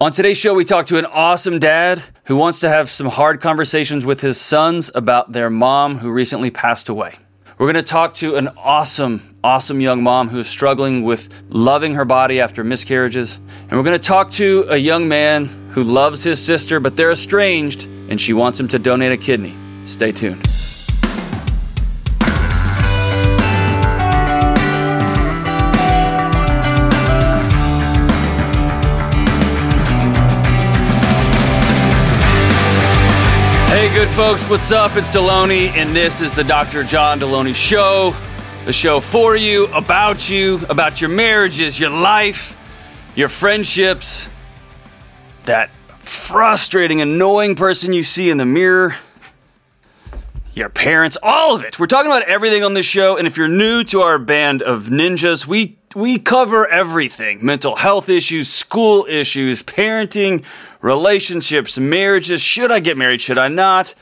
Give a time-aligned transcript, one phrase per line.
[0.00, 3.40] On today's show, we talk to an awesome dad who wants to have some hard
[3.40, 7.14] conversations with his sons about their mom who recently passed away.
[7.58, 11.94] We're going to talk to an awesome, awesome young mom who is struggling with loving
[11.94, 13.36] her body after miscarriages.
[13.36, 17.12] And we're going to talk to a young man who loves his sister, but they're
[17.12, 19.54] estranged, and she wants him to donate a kidney.
[19.84, 20.44] Stay tuned.
[34.14, 34.94] Folks, what's up?
[34.94, 36.84] It's Delony, and this is the Dr.
[36.84, 38.14] John Delony Show.
[38.64, 42.56] The show for you, about you, about your marriages, your life,
[43.16, 44.28] your friendships,
[45.46, 48.94] that frustrating, annoying person you see in the mirror,
[50.54, 51.80] your parents, all of it.
[51.80, 54.84] We're talking about everything on this show, and if you're new to our band of
[54.84, 60.44] ninjas, we we cover everything mental health issues, school issues, parenting,
[60.84, 62.42] relationships, marriages.
[62.42, 63.22] Should I get married?
[63.22, 63.94] Should I not?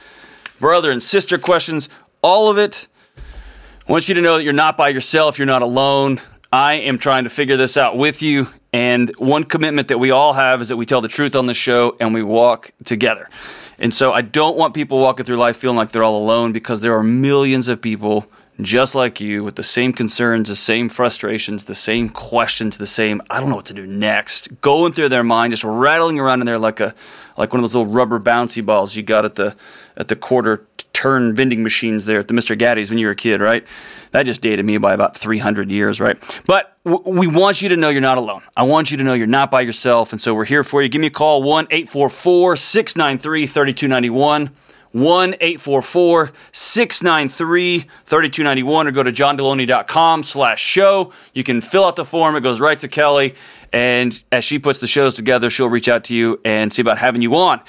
[0.58, 1.88] Brother and sister questions,
[2.22, 2.88] all of it.
[3.16, 6.20] I want you to know that you're not by yourself, you're not alone.
[6.52, 8.48] I am trying to figure this out with you.
[8.72, 11.54] And one commitment that we all have is that we tell the truth on the
[11.54, 13.30] show and we walk together.
[13.78, 16.80] And so I don't want people walking through life feeling like they're all alone because
[16.80, 18.26] there are millions of people
[18.64, 23.22] just like you with the same concerns, the same frustrations, the same questions, the same
[23.30, 26.46] I don't know what to do next, going through their mind, just rattling around in
[26.46, 26.94] there like a
[27.36, 29.56] like one of those little rubber bouncy balls you got at the
[29.96, 32.56] at the quarter turn vending machines there at the Mr.
[32.56, 33.66] Gatti's when you were a kid, right?
[34.12, 36.16] That just dated me by about 300 years, right?
[36.46, 38.42] But w- we want you to know you're not alone.
[38.56, 40.12] I want you to know you're not by yourself.
[40.12, 40.88] And so we're here for you.
[40.88, 44.50] Give me a call 1 844 693 3291.
[44.92, 51.12] 1 844 693 3291 or go to johndelony.com slash show.
[51.32, 52.36] You can fill out the form.
[52.36, 53.34] It goes right to Kelly.
[53.72, 56.98] And as she puts the shows together, she'll reach out to you and see about
[56.98, 57.60] having you on.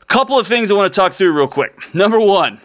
[0.00, 1.94] A couple of things I want to talk through real quick.
[1.94, 2.60] Number one,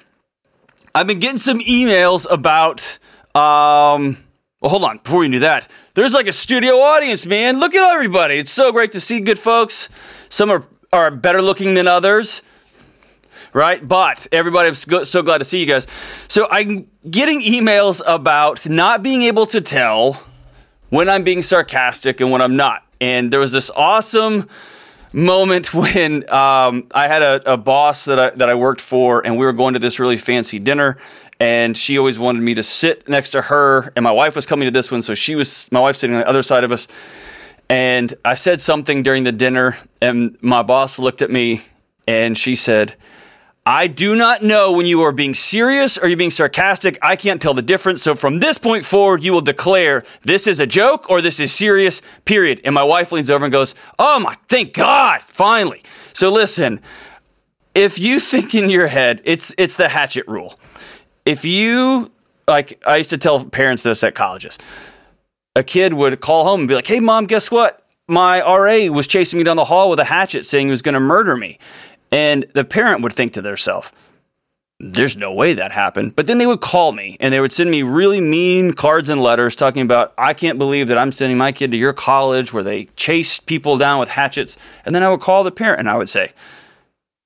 [0.95, 2.97] I've been getting some emails about.
[3.35, 4.17] Um,
[4.61, 4.99] well, hold on.
[4.99, 7.59] Before we do that, there's like a studio audience, man.
[7.59, 8.35] Look at everybody.
[8.35, 9.89] It's so great to see good folks.
[10.29, 10.63] Some are,
[10.93, 12.41] are better looking than others
[13.53, 13.85] right?
[13.85, 15.87] But everybody, I'm so glad to see you guys.
[16.27, 20.23] So I'm getting emails about not being able to tell
[20.89, 22.85] when I'm being sarcastic and when I'm not.
[22.99, 24.47] And there was this awesome
[25.13, 29.37] moment when um, I had a, a, boss that I, that I worked for, and
[29.37, 30.97] we were going to this really fancy dinner.
[31.39, 34.67] And she always wanted me to sit next to her, and my wife was coming
[34.67, 36.87] to this one, so she was my wife sitting on the other side of us.
[37.67, 41.63] And I said something during the dinner, and my boss looked at me,
[42.07, 42.95] and she said,
[43.65, 46.97] I do not know when you are being serious or you're being sarcastic.
[47.03, 48.01] I can't tell the difference.
[48.01, 51.53] So from this point forward, you will declare this is a joke or this is
[51.53, 52.59] serious, period.
[52.63, 55.83] And my wife leans over and goes, Oh my, thank God, finally.
[56.13, 56.79] So listen,
[57.75, 60.59] if you think in your head, it's, it's the hatchet rule.
[61.23, 62.11] If you,
[62.47, 64.57] like, I used to tell parents this at colleges,
[65.55, 67.85] a kid would call home and be like, Hey, mom, guess what?
[68.07, 70.95] My RA was chasing me down the hall with a hatchet saying he was going
[70.95, 71.59] to murder me.
[72.11, 73.91] And the parent would think to themselves,
[74.81, 76.15] there's no way that happened.
[76.15, 79.21] But then they would call me and they would send me really mean cards and
[79.21, 82.63] letters talking about, I can't believe that I'm sending my kid to your college where
[82.63, 84.57] they chase people down with hatchets.
[84.83, 86.33] And then I would call the parent and I would say,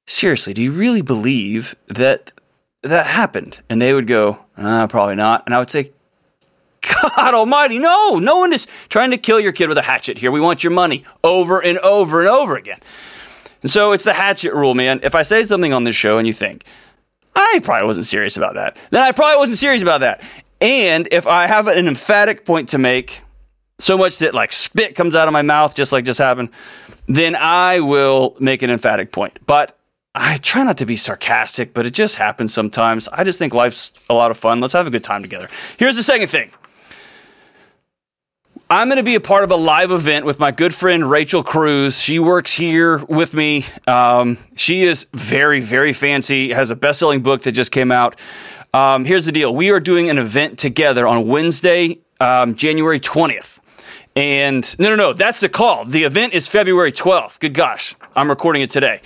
[0.07, 2.31] Seriously, do you really believe that
[2.83, 3.61] that happened?
[3.69, 5.43] And they would go, uh, Probably not.
[5.45, 5.91] And I would say,
[6.81, 10.31] God almighty, no, no one is trying to kill your kid with a hatchet here.
[10.31, 12.79] We want your money over and over and over again.
[13.65, 14.99] And so it's the hatchet rule, man.
[15.01, 16.65] If I say something on this show and you think,
[17.35, 20.21] I probably wasn't serious about that, then I probably wasn't serious about that.
[20.61, 23.23] And if I have an emphatic point to make,
[23.79, 26.49] so much that like spit comes out of my mouth, just like just happened,
[27.07, 29.39] then I will make an emphatic point.
[29.47, 29.75] But
[30.13, 33.07] I try not to be sarcastic, but it just happens sometimes.
[33.07, 34.61] I just think life's a lot of fun.
[34.61, 35.49] Let's have a good time together.
[35.79, 36.51] Here's the second thing
[38.67, 41.43] I'm going to be a part of a live event with my good friend Rachel
[41.43, 42.01] Cruz.
[42.01, 43.63] She works here with me.
[43.85, 48.19] Um, she is very, very fancy, has a best selling book that just came out.
[48.73, 53.59] Um, here's the deal we are doing an event together on Wednesday, um, January 20th.
[54.15, 55.85] And no, no, no, that's the call.
[55.85, 57.39] The event is February 12th.
[57.39, 58.99] Good gosh, I'm recording it today.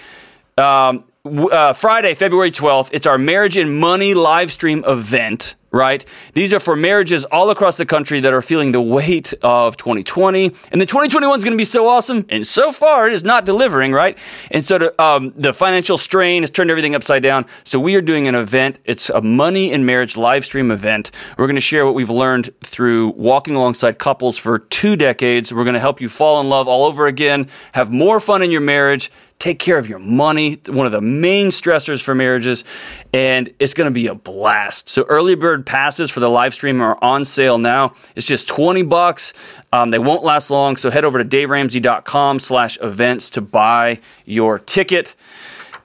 [0.58, 6.04] Um, uh, Friday, February 12th, it's our marriage and money live stream event right?
[6.34, 10.46] These are for marriages all across the country that are feeling the weight of 2020.
[10.72, 12.26] And the 2021 is going to be so awesome.
[12.30, 14.18] And so far, it is not delivering, right?
[14.52, 17.46] And so the, um, the financial strain has turned everything upside down.
[17.64, 18.80] So we are doing an event.
[18.86, 21.12] It's a money and marriage live stream event.
[21.38, 25.54] We're going to share what we've learned through walking alongside couples for two decades.
[25.54, 28.52] We're going to help you fall in love all over again, have more fun in
[28.52, 32.66] your marriage take care of your money, one of the main stressors for marriages,
[33.14, 34.90] and it's going to be a blast.
[34.90, 37.94] So early bird passes for the live stream are on sale now.
[38.16, 39.34] It's just 20 bucks.
[39.72, 44.60] Um, they won't last long, so head over to daveramsey.com slash events to buy your
[44.60, 45.16] ticket.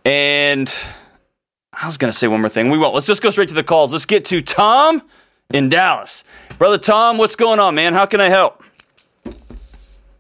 [0.05, 0.73] And
[1.73, 2.71] I was going to say one more thing.
[2.71, 2.95] We won't.
[2.95, 3.93] Let's just go straight to the calls.
[3.93, 5.01] Let's get to Tom
[5.53, 6.25] in Dallas.
[6.59, 7.95] Brother Tom, what's going on, man?
[7.95, 8.63] How can I help?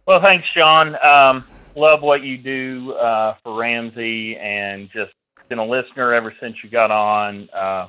[0.07, 0.95] Well, thanks, John.
[1.03, 1.45] Um,
[1.77, 5.13] love what you do uh, for Ramsey, and just
[5.49, 7.49] been a listener ever since you got on.
[7.51, 7.89] Uh,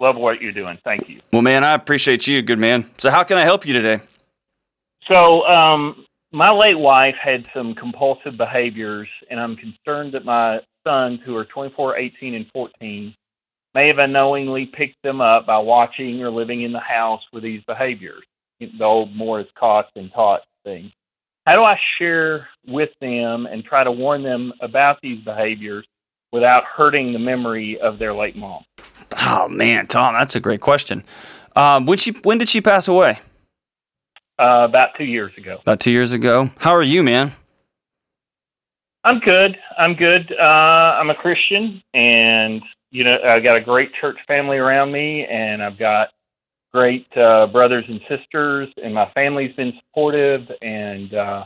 [0.00, 0.78] love what you're doing.
[0.84, 1.20] Thank you.
[1.32, 2.90] Well, man, I appreciate you, good man.
[2.98, 4.00] So, how can I help you today?
[5.06, 11.20] So, um, my late wife had some compulsive behaviors, and I'm concerned that my sons,
[11.24, 13.14] who are 24, 18, and 14,
[13.74, 17.62] may have unknowingly picked them up by watching or living in the house with these
[17.66, 18.22] behaviors.
[18.60, 20.92] The old more is caught than taught thing
[21.48, 25.86] how do I share with them and try to warn them about these behaviors
[26.30, 28.64] without hurting the memory of their late mom?
[29.18, 31.04] Oh man, Tom, that's a great question.
[31.56, 33.20] Um, when she when did she pass away?
[34.38, 35.56] Uh, about two years ago.
[35.62, 36.50] About two years ago.
[36.58, 37.32] How are you, man?
[39.04, 39.56] I'm good.
[39.78, 40.30] I'm good.
[40.38, 42.60] Uh, I'm a Christian, and
[42.90, 46.08] you know I got a great church family around me, and I've got
[46.78, 51.44] great uh, brothers and sisters, and my family's been supportive, and uh,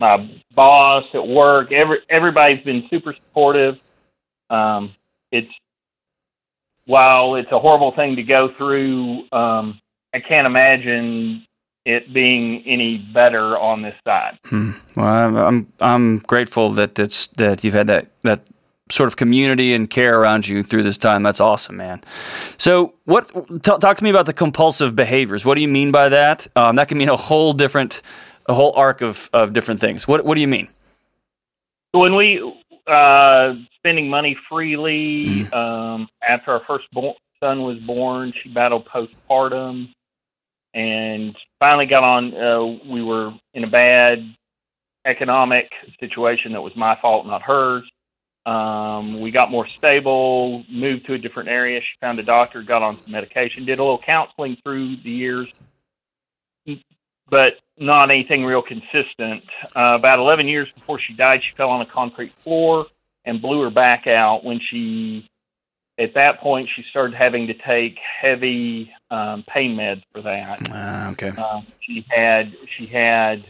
[0.00, 3.82] my boss at work, every everybody's been super supportive.
[4.48, 4.94] Um,
[5.30, 5.52] it's
[6.86, 9.78] while it's a horrible thing to go through, um,
[10.14, 11.46] I can't imagine
[11.84, 14.38] it being any better on this side.
[14.46, 14.70] Hmm.
[14.96, 18.46] Well, I'm, I'm grateful that that's that you've had that that
[18.90, 21.22] sort of community and care around you through this time.
[21.22, 22.02] That's awesome, man.
[22.56, 23.28] So, what?
[23.28, 25.44] T- talk to me about the compulsive behaviors.
[25.44, 26.46] What do you mean by that?
[26.56, 28.02] Um, that can mean a whole different,
[28.46, 30.06] a whole arc of, of different things.
[30.06, 30.68] What What do you mean?
[31.92, 32.40] When we
[32.86, 35.54] uh, spending money freely mm-hmm.
[35.54, 36.86] um, after our first
[37.40, 39.92] son was born, she battled postpartum,
[40.74, 42.34] and finally got on.
[42.34, 44.18] Uh, we were in a bad
[45.04, 45.68] economic
[45.98, 47.82] situation that was my fault, not hers
[48.44, 51.80] um, we got more stable, moved to a different area.
[51.80, 55.48] She found a doctor, got on some medication, did a little counseling through the years,
[57.28, 59.44] but not anything real consistent.
[59.76, 62.86] Uh, about 11 years before she died, she fell on a concrete floor
[63.24, 64.44] and blew her back out.
[64.44, 65.28] When she,
[65.96, 70.68] at that point, she started having to take heavy um, pain meds for that.
[70.68, 71.32] Uh, okay.
[71.36, 73.44] Uh, she had she had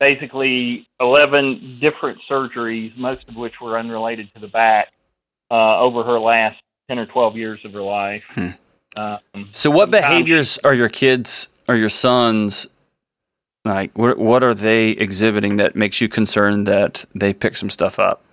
[0.00, 4.88] basically 11 different surgeries, most of which were unrelated to the back,
[5.50, 8.22] uh, over her last 10 or 12 years of her life.
[8.30, 8.50] Hmm.
[8.96, 12.68] Um, so, what behaviors are your kids or your sons
[13.64, 13.96] like?
[13.98, 18.24] What, what are they exhibiting that makes you concerned that they pick some stuff up?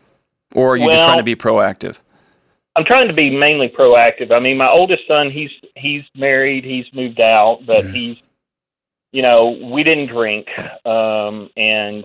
[0.53, 1.97] Or are you well, just trying to be proactive?
[2.75, 4.31] I'm trying to be mainly proactive.
[4.31, 7.93] I mean, my oldest son, he's he's married, he's moved out, but mm-hmm.
[7.93, 8.17] he's
[9.11, 10.47] you know, we didn't drink,
[10.85, 12.03] um, and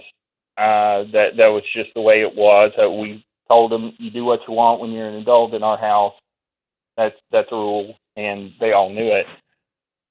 [0.58, 2.72] uh, that that was just the way it was.
[2.82, 5.78] Uh, we told them, "You do what you want when you're an adult in our
[5.78, 6.14] house."
[6.96, 9.26] That's that's a rule, and they all knew it.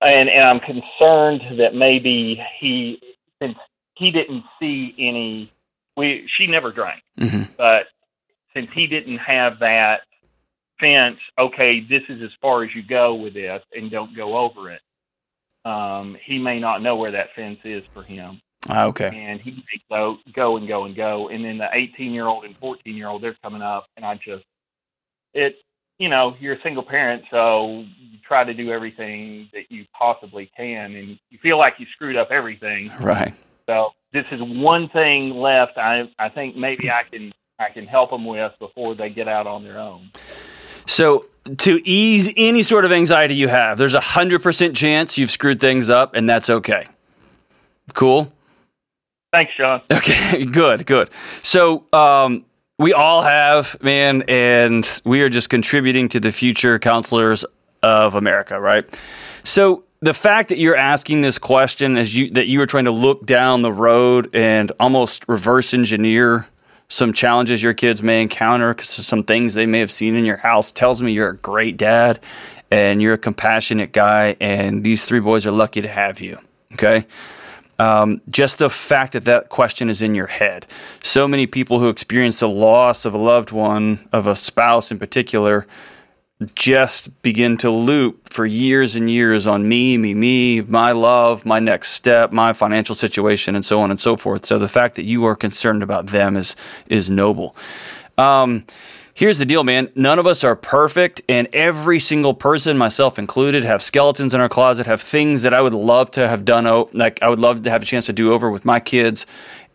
[0.02, 3.00] And and I'm concerned that maybe he,
[3.42, 3.58] since
[3.96, 5.52] he didn't see any,
[5.98, 7.52] we she never drank, mm-hmm.
[7.58, 7.88] but
[8.54, 10.02] since he didn't have that
[10.80, 14.72] fence, okay, this is as far as you go with this, and don't go over
[14.72, 14.82] it
[15.66, 18.40] um, he may not know where that fence is for him.
[18.70, 19.12] Ah, okay.
[19.14, 21.30] And he may go, go and go and go.
[21.30, 23.86] And then the 18 year old and 14 year old, they're coming up.
[23.98, 24.44] And I just,
[25.34, 25.58] it,
[26.00, 30.52] you know, you're a single parent, so you try to do everything that you possibly
[30.58, 30.96] can.
[30.96, 32.92] And you feel like you screwed up everything.
[33.00, 33.34] Right.
[33.68, 35.78] So this is one thing left.
[35.78, 39.48] I, I think maybe I can, I can help them with before they get out
[39.48, 40.12] on their own.
[40.86, 41.26] So
[41.58, 45.60] to ease any sort of anxiety you have, there's a hundred percent chance you've screwed
[45.60, 46.88] things up, and that's okay.
[47.94, 48.32] Cool.
[49.32, 49.82] Thanks, John.
[49.92, 51.10] Okay, good, good.
[51.42, 52.46] So, um,
[52.78, 57.46] we all have, man, and we are just contributing to the future counselors
[57.84, 59.00] of America, right?
[59.44, 62.92] So, the fact that you're asking this question as you that you are trying to
[62.92, 66.48] look down the road and almost reverse engineer
[66.88, 70.72] some challenges your kids may encounter, some things they may have seen in your house,
[70.72, 72.20] tells me you're a great dad
[72.72, 76.38] and you're a compassionate guy, and these three boys are lucky to have you.
[76.74, 77.06] Okay.
[77.78, 80.66] Um, just the fact that that question is in your head.
[81.04, 85.00] So many people who experience the loss of a loved one, of a spouse in
[85.00, 85.68] particular,
[86.54, 91.60] just begin to loop for years and years on me, me, me, my love, my
[91.60, 94.46] next step, my financial situation, and so on and so forth.
[94.46, 96.56] So the fact that you are concerned about them is
[96.88, 97.56] is noble.
[98.18, 98.66] Um,
[99.14, 99.90] here's the deal, man.
[99.96, 104.50] None of us are perfect, and every single person, myself included, have skeletons in our
[104.50, 106.66] closet, have things that I would love to have done.
[106.92, 109.26] Like I would love to have a chance to do over with my kids,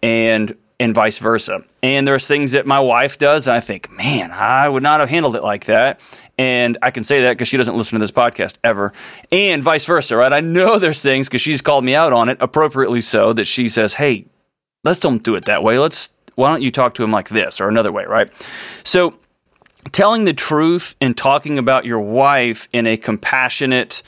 [0.03, 1.63] and and vice versa.
[1.83, 5.11] And there's things that my wife does, and I think, man, I would not have
[5.11, 6.01] handled it like that.
[6.41, 8.95] And I can say that because she doesn't listen to this podcast ever,
[9.31, 10.33] and vice versa, right?
[10.33, 13.69] I know there's things because she's called me out on it, appropriately so, that she
[13.69, 14.25] says, hey,
[14.83, 15.79] let's don't do it that way.
[15.79, 18.33] Let's, why don't you talk to him like this or another way, right?
[18.85, 19.19] So,
[19.93, 24.03] telling the truth and talking about your wife in a compassionate,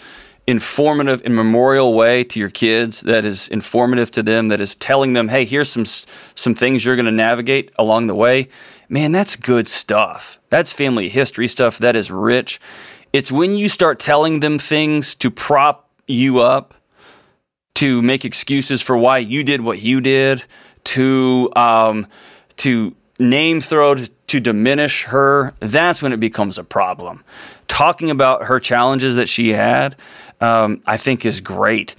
[0.47, 5.13] informative and memorial way to your kids that is informative to them that is telling
[5.13, 8.49] them hey here's some some things you're going to navigate along the way
[8.93, 12.61] man that's good stuff that's family history stuff that is rich.
[13.11, 16.75] It's when you start telling them things to prop you up,
[17.77, 20.45] to make excuses for why you did what you did,
[20.85, 22.07] to um,
[22.59, 25.55] to name throw to, diminish her.
[25.61, 27.25] That's when it becomes a problem.
[27.67, 29.97] Talking about her challenges that she had,
[30.43, 31.97] um, I think, is great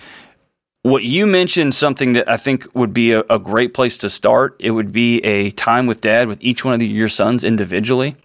[0.83, 4.57] what you mentioned something that I think would be a, a, great place to start.
[4.59, 8.17] It would be a time with dad with each one of the, your sons individually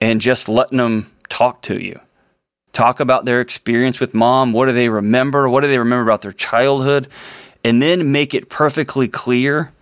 [0.00, 2.00] and just letting them talk to you.
[2.72, 4.54] Talk about their experience with mom.
[4.54, 5.48] What do they remember?
[5.48, 7.08] What do they remember about their childhood?
[7.62, 9.72] And then make it perfectly clear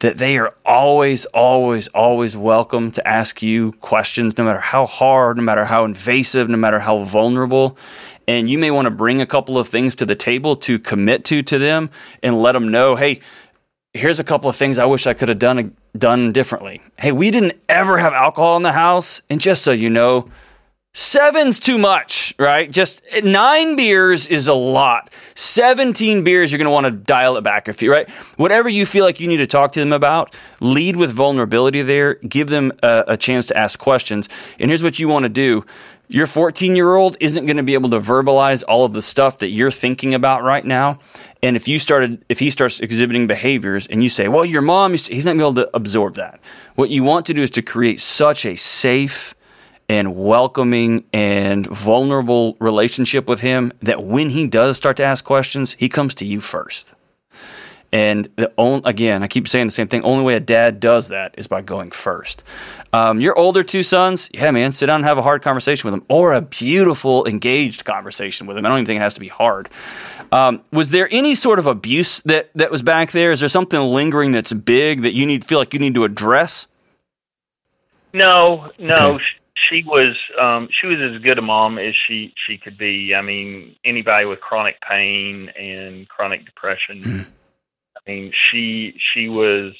[0.00, 5.36] that they are always, always, always welcome to ask you questions, no matter how hard,
[5.36, 7.76] no matter how invasive, no matter how vulnerable.
[8.28, 11.24] And you may want to bring a couple of things to the table to commit
[11.26, 11.90] to to them
[12.22, 13.20] and let them know, hey,
[13.92, 16.80] here's a couple of things I wish I could have done done differently.
[16.98, 20.28] Hey, we didn't ever have alcohol in the house, and just so you know,
[20.94, 22.70] seven's too much, right?
[22.70, 25.12] Just nine beers is a lot.
[25.34, 28.08] 17 beers, you're going to want to dial it back a few, right?
[28.36, 32.14] Whatever you feel like you need to talk to them about, lead with vulnerability there.
[32.14, 34.28] Give them a, a chance to ask questions.
[34.58, 35.64] And here's what you want to do
[36.10, 39.38] your 14 year old isn't going to be able to verbalize all of the stuff
[39.38, 40.98] that you're thinking about right now.
[41.42, 44.92] And if you started, if he starts exhibiting behaviors and you say, well, your mom,
[44.92, 46.40] he's not going to be able to absorb that.
[46.74, 49.34] What you want to do is to create such a safe
[49.88, 55.76] and welcoming and vulnerable relationship with him that when he does start to ask questions,
[55.78, 56.94] he comes to you first.
[57.90, 60.02] And the only, again, I keep saying the same thing.
[60.02, 62.44] Only way a dad does that is by going first.
[62.92, 65.98] Um, your older two sons, yeah, man, sit down and have a hard conversation with
[65.98, 68.66] them, or a beautiful, engaged conversation with them.
[68.66, 69.70] I don't even think it has to be hard.
[70.32, 73.32] Um, was there any sort of abuse that that was back there?
[73.32, 76.66] Is there something lingering that's big that you need feel like you need to address?
[78.12, 79.14] No, no.
[79.14, 79.24] Okay.
[79.68, 83.14] She was um, she was as good a mom as she she could be.
[83.14, 87.02] I mean, anybody with chronic pain and chronic depression.
[87.02, 87.26] Mm.
[87.96, 89.74] I mean, she she was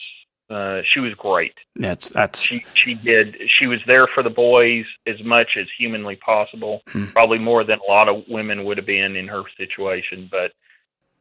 [0.51, 1.55] uh, she was great.
[1.77, 6.17] That's that's she she did she was there for the boys as much as humanly
[6.17, 6.83] possible.
[6.89, 7.07] Hmm.
[7.07, 10.53] Probably more than a lot of women would have been in her situation, but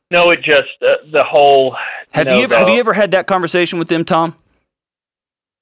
[0.10, 1.76] no, it just uh, the whole.
[2.14, 4.36] Have you ever the, have you ever had that conversation with them, Tom?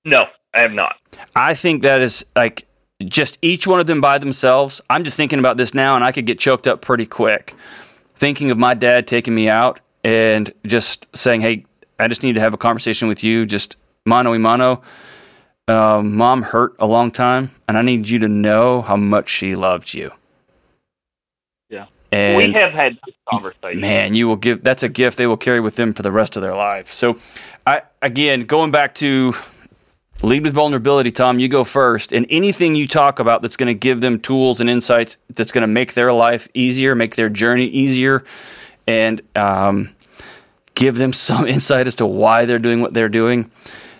[0.03, 0.97] No, I have not.
[1.35, 2.67] I think that is like
[3.03, 4.81] just each one of them by themselves.
[4.89, 7.53] I'm just thinking about this now, and I could get choked up pretty quick.
[8.15, 11.65] Thinking of my dad taking me out and just saying, "Hey,
[11.99, 14.81] I just need to have a conversation with you, just mano a mano.
[15.67, 19.55] Uh, mom hurt a long time, and I need you to know how much she
[19.55, 20.11] loved you.
[21.69, 22.99] Yeah, and we have had
[23.29, 23.81] conversations.
[23.81, 24.63] Man, you will give.
[24.63, 26.91] That's a gift they will carry with them for the rest of their life.
[26.91, 27.17] So,
[27.65, 29.33] I again going back to
[30.23, 31.39] lead with vulnerability, Tom.
[31.39, 34.69] You go first, and anything you talk about that's going to give them tools and
[34.69, 38.23] insights that's going to make their life easier, make their journey easier,
[38.87, 39.95] and um,
[40.75, 43.51] give them some insight as to why they're doing what they're doing.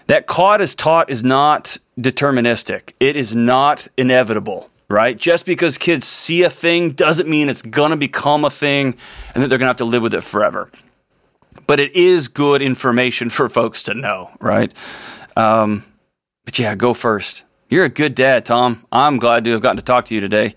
[0.07, 2.93] That caught as taught is not deterministic.
[3.00, 5.17] It is not inevitable, right?
[5.17, 8.95] Just because kids see a thing doesn't mean it's going to become a thing
[9.34, 10.69] and that they're going to have to live with it forever.
[11.65, 14.72] But it is good information for folks to know, right?
[15.36, 15.84] Um,
[16.45, 17.43] but yeah, go first.
[17.69, 18.85] You're a good dad, Tom.
[18.91, 20.55] I'm glad to have gotten to talk to you today.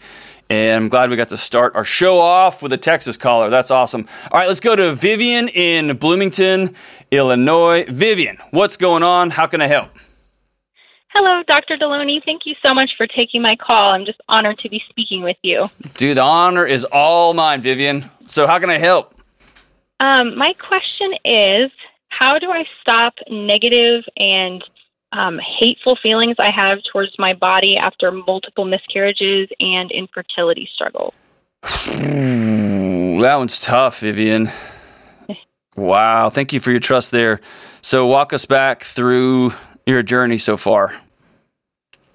[0.51, 3.51] And I'm glad we got to start our show off with a Texas caller.
[3.51, 4.07] That's awesome.
[4.31, 6.75] All right, let's go to Vivian in Bloomington,
[7.11, 7.85] Illinois.
[7.89, 9.31] Vivian, what's going on?
[9.31, 9.91] How can I help?
[11.13, 11.77] Hello, Dr.
[11.77, 12.23] Delony.
[12.25, 13.93] Thank you so much for taking my call.
[13.93, 15.69] I'm just honored to be speaking with you.
[15.97, 18.11] Dude, the honor is all mine, Vivian.
[18.25, 19.15] So, how can I help?
[20.01, 21.71] Um, my question is
[22.09, 24.63] how do I stop negative and
[25.13, 31.15] um, hateful feelings I have towards my body after multiple miscarriages and infertility struggles?
[31.89, 34.51] Ooh, that one's tough, Vivian.
[35.79, 36.29] Wow.
[36.29, 37.41] Thank you for your trust there.
[37.83, 39.53] So, walk us back through
[39.87, 40.95] your journey so far.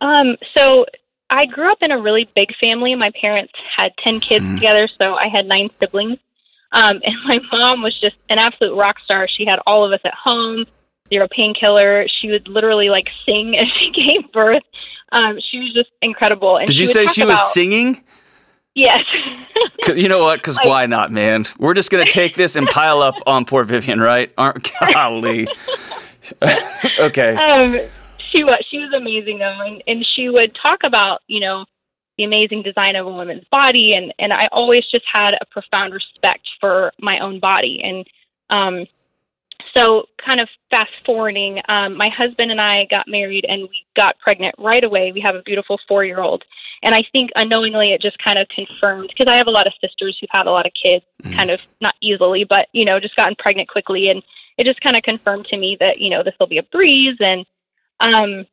[0.02, 0.86] Um, so,
[1.30, 2.94] I grew up in a really big family.
[2.96, 4.56] My parents had 10 kids mm.
[4.56, 6.20] together, so I had nine siblings.
[6.74, 9.28] Um, and my mom was just an absolute rock star.
[9.30, 10.66] She had all of us at home,
[11.14, 12.06] zero painkiller.
[12.08, 14.64] She would literally like sing as she gave birth.
[15.12, 16.58] Um, she was just incredible.
[16.58, 18.04] And Did you say she about, was singing?
[18.76, 19.04] Yes.
[19.88, 20.40] you know what?
[20.40, 21.46] Because why not, man?
[21.60, 24.34] We're just gonna take this and pile up on poor Vivian, right?
[24.38, 25.48] Aren't golly.
[27.00, 27.36] okay.
[27.36, 27.80] Um,
[28.32, 31.66] she was she was amazing though, and, and she would talk about you know
[32.18, 35.94] the amazing design of a woman's body, and and I always just had a profound
[35.94, 38.08] respect for my own body, and
[38.50, 38.88] um,
[39.74, 44.20] so kind of fast forwarding, um, my husband and I got married, and we got
[44.20, 45.12] pregnant right away.
[45.12, 46.44] We have a beautiful four year old
[46.84, 49.74] and I think unknowingly it just kind of confirmed because I have a lot of
[49.82, 51.34] sisters who've had a lot of kids, mm.
[51.34, 54.22] kind of not easily, but you know, just gotten pregnant quickly, and
[54.58, 57.18] it just kind of confirmed to me that you know this will be a breeze,
[57.20, 57.46] and
[58.02, 58.46] um,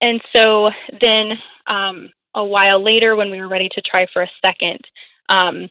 [0.00, 4.30] and so then um, a while later when we were ready to try for a
[4.42, 4.80] second,
[5.28, 5.68] um,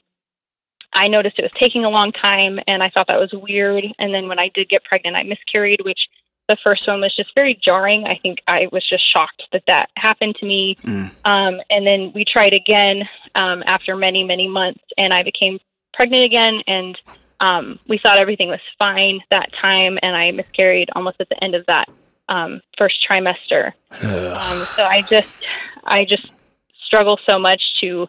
[0.93, 3.85] I noticed it was taking a long time, and I thought that was weird.
[3.99, 6.07] And then when I did get pregnant, I miscarried, which
[6.47, 8.05] the first one was just very jarring.
[8.05, 10.77] I think I was just shocked that that happened to me.
[10.83, 11.11] Mm.
[11.25, 15.59] Um, and then we tried again um, after many, many months, and I became
[15.93, 16.61] pregnant again.
[16.67, 16.97] And
[17.39, 21.55] um, we thought everything was fine that time, and I miscarried almost at the end
[21.55, 21.89] of that
[22.29, 23.73] um, first trimester.
[23.91, 25.29] Um, so I just,
[25.85, 26.29] I just
[26.85, 28.07] struggle so much to.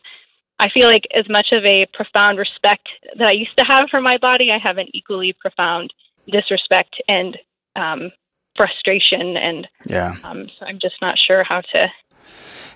[0.58, 4.00] I feel like as much of a profound respect that I used to have for
[4.00, 5.92] my body, I have an equally profound
[6.30, 7.36] disrespect and
[7.76, 8.10] um,
[8.56, 10.16] frustration and yeah.
[10.22, 11.88] um, so i'm just not sure how to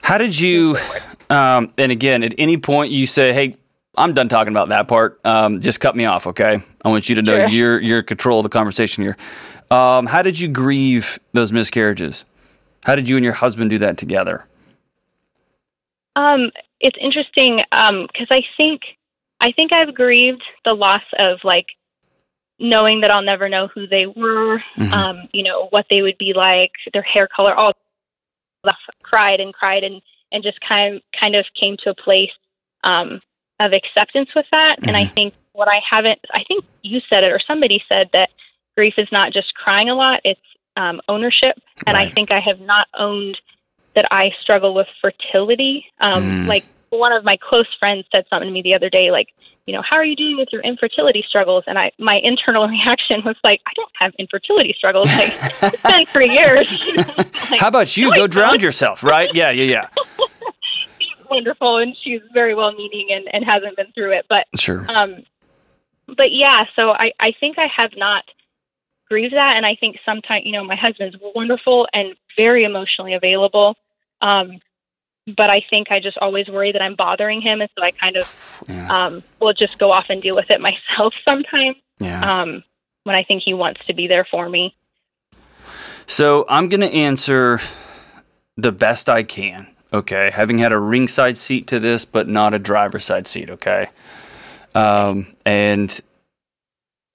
[0.03, 0.77] how did you
[1.31, 3.57] um, and again at any point you say hey
[3.97, 6.61] i'm done talking about that part um, just cut me off okay?
[6.85, 7.49] I want you to know sure.
[7.49, 9.17] you're you're control of the conversation here.
[9.71, 12.25] Um, how did you grieve those miscarriages?
[12.85, 14.47] How did you and your husband do that together?
[16.17, 18.83] Um, it's interesting because um, i think
[19.41, 21.67] i think i've grieved the loss of like
[22.59, 24.93] knowing that I'll never know who they were, mm-hmm.
[24.93, 27.73] um, you know, what they would be like, their hair color, all
[29.03, 32.31] cried and cried and, and just kind of, kind of came to a place
[32.85, 33.21] um,
[33.61, 34.79] of acceptance with that.
[34.79, 34.89] Mm-hmm.
[34.89, 35.15] And I mm-hmm.
[35.15, 38.31] think what I haven't, I think you said it or somebody said that
[38.77, 40.41] grief is not just crying a lot, it's
[40.77, 41.57] um, ownership.
[41.87, 42.09] And right.
[42.09, 43.39] I think I have not owned
[43.99, 45.85] that I struggle with fertility.
[45.99, 46.47] Um, mm.
[46.47, 49.29] Like one of my close friends said something to me the other day, like,
[49.67, 51.65] you know, how are you doing with your infertility struggles?
[51.67, 55.07] And I, my internal reaction was like, I don't have infertility struggles.
[55.07, 56.71] Like, it's been three years.
[57.51, 58.11] like, how about you?
[58.11, 59.29] No, Go drown yourself, right?
[59.35, 59.89] Yeah, yeah, yeah.
[60.99, 64.27] she's wonderful and she's very well meaning and, and hasn't been through it.
[64.29, 64.87] But, sure.
[64.89, 65.25] Um,
[66.07, 68.23] but yeah, so I, I think I have not
[69.09, 69.57] grieved that.
[69.57, 73.75] And I think sometimes, you know, my husband's wonderful and very emotionally available.
[74.21, 74.61] Um,
[75.37, 78.17] but I think I just always worry that I'm bothering him, and so I kind
[78.17, 79.07] of yeah.
[79.07, 81.77] um, will just go off and deal with it myself sometimes.
[81.99, 82.41] Yeah.
[82.41, 82.65] Um,
[83.05, 84.77] when I think he wants to be there for me.
[86.07, 87.59] So I'm going to answer
[88.57, 89.67] the best I can.
[89.91, 93.49] Okay, having had a ringside seat to this, but not a driver's side seat.
[93.49, 93.87] Okay,
[94.75, 95.99] um, and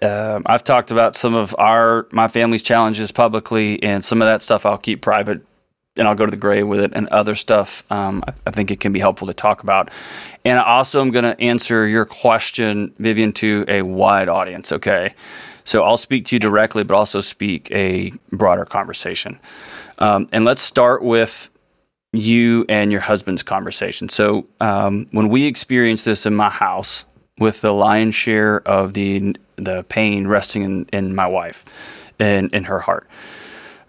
[0.02, 4.42] um, I've talked about some of our my family's challenges publicly, and some of that
[4.42, 5.46] stuff I'll keep private
[5.96, 7.84] and I'll go to the grave with it and other stuff.
[7.92, 9.90] Um, I, I, think it can be helpful to talk about.
[10.44, 14.72] And I also am going to answer your question, Vivian, to a wide audience.
[14.72, 15.14] Okay.
[15.64, 19.40] So I'll speak to you directly, but also speak a broader conversation.
[20.00, 21.50] Um, and let's start with
[22.12, 24.10] you and your husband's conversation.
[24.10, 27.06] So um, when we experienced this in my house,
[27.40, 31.66] with the lion's share of the the pain resting in, in my wife
[32.20, 33.08] and in her heart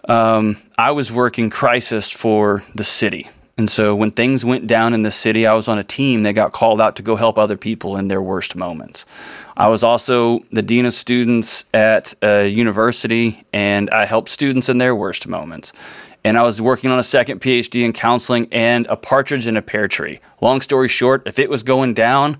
[0.07, 3.29] um, I was working crisis for the city.
[3.57, 6.33] And so when things went down in the city, I was on a team that
[6.33, 9.05] got called out to go help other people in their worst moments.
[9.55, 14.77] I was also the dean of students at a university, and I helped students in
[14.77, 15.71] their worst moments.
[16.25, 19.61] And I was working on a second PhD in counseling and a partridge in a
[19.61, 20.19] pear tree.
[20.41, 22.37] Long story short, if it was going down,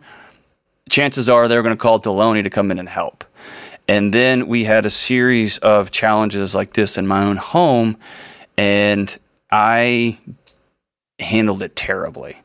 [0.89, 3.23] chances are they were going to call Delony to come in and help.
[3.88, 7.98] And then we had a series of challenges like this in my own home.
[8.58, 9.17] And
[9.52, 10.17] I
[11.19, 12.41] handled it terribly.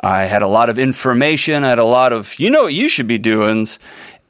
[0.00, 2.88] I had a lot of information, I had a lot of, you know what you
[2.88, 3.66] should be doing,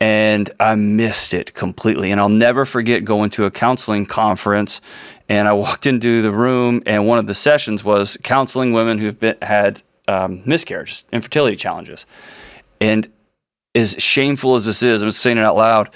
[0.01, 2.11] and I missed it completely.
[2.11, 4.81] And I'll never forget going to a counseling conference,
[5.29, 9.18] and I walked into the room, and one of the sessions was counseling women who've
[9.18, 12.07] been, had um, miscarriages, infertility challenges.
[12.81, 13.11] And
[13.75, 15.90] as shameful as this is, I'm saying it out loud,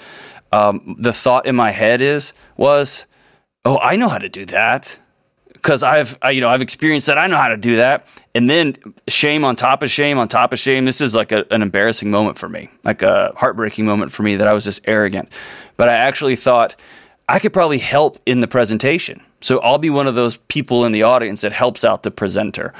[0.53, 3.07] um, the thought in my head is, was,
[3.65, 4.99] oh, I know how to do that
[5.53, 7.17] because I've I, you know I've experienced that.
[7.17, 8.05] I know how to do that.
[8.35, 8.75] And then
[9.07, 10.85] shame on top of shame on top of shame.
[10.85, 14.35] This is like a, an embarrassing moment for me, like a heartbreaking moment for me
[14.35, 15.31] that I was just arrogant.
[15.75, 16.75] But I actually thought
[17.27, 19.23] I could probably help in the presentation.
[19.41, 22.73] So I'll be one of those people in the audience that helps out the presenter.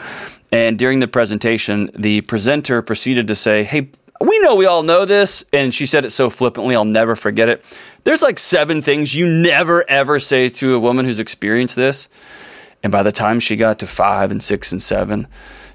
[0.51, 3.89] And during the presentation, the presenter proceeded to say, "Hey."
[4.23, 7.49] We know we all know this, and she said it so flippantly, I'll never forget
[7.49, 7.65] it.
[8.05, 12.07] There's like seven things you never ever say to a woman who's experienced this.
[12.83, 15.27] And by the time she got to five and six and seven,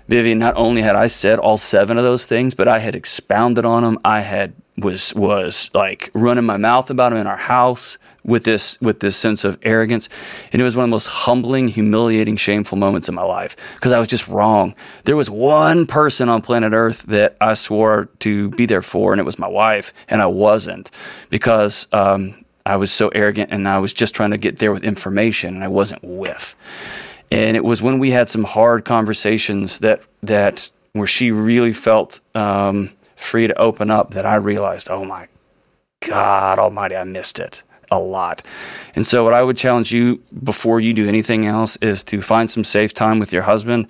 [0.08, 3.66] Vivian, not only had I said all seven of those things, but I had expounded
[3.66, 3.98] on them.
[4.02, 8.80] I had was was like running my mouth about them in our house with this
[8.80, 10.08] with this sense of arrogance,
[10.52, 13.92] and it was one of the most humbling, humiliating, shameful moments in my life because
[13.92, 14.74] I was just wrong.
[15.04, 19.20] There was one person on planet Earth that I swore to be there for, and
[19.20, 20.90] it was my wife, and I wasn't
[21.30, 24.84] because um, I was so arrogant and I was just trying to get there with
[24.84, 26.54] information and I wasn't with.
[27.32, 32.20] And it was when we had some hard conversations that that where she really felt
[32.34, 35.28] um, free to open up that I realized, oh my
[36.06, 38.42] God Almighty, I missed it a lot.
[38.94, 42.50] And so, what I would challenge you before you do anything else is to find
[42.50, 43.88] some safe time with your husband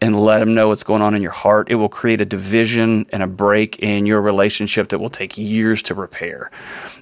[0.00, 1.70] and let him know what's going on in your heart.
[1.70, 5.82] It will create a division and a break in your relationship that will take years
[5.84, 6.50] to repair.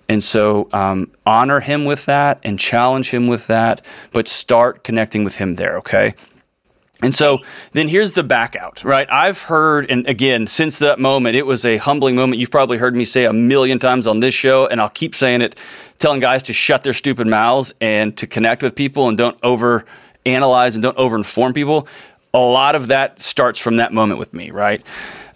[0.09, 5.25] And so um, honor him with that and challenge him with that, but start connecting
[5.25, 6.15] with him there, okay?
[7.03, 7.41] And so
[7.73, 9.07] then here's the back out, right?
[9.11, 12.41] I've heard, and again, since that moment, it was a humbling moment.
[12.41, 15.43] You've probably heard me say a million times on this show, and I'll keep saying
[15.43, 15.61] it,
[15.99, 19.85] telling guys to shut their stupid mouths and to connect with people and don't over
[20.25, 21.87] analyze and don't over inform people.
[22.33, 24.83] A lot of that starts from that moment with me, right?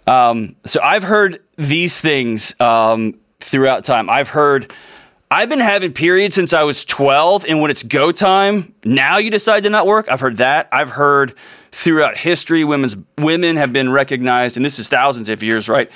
[0.07, 4.09] Um, so I've heard these things um, throughout time.
[4.09, 4.71] I've heard
[5.33, 9.31] I've been having periods since I was 12, and when it's go time, now you
[9.31, 10.09] decide to not work.
[10.11, 10.67] I've heard that.
[10.73, 11.35] I've heard
[11.71, 15.89] throughout history, women's women have been recognized, and this is thousands of years, right?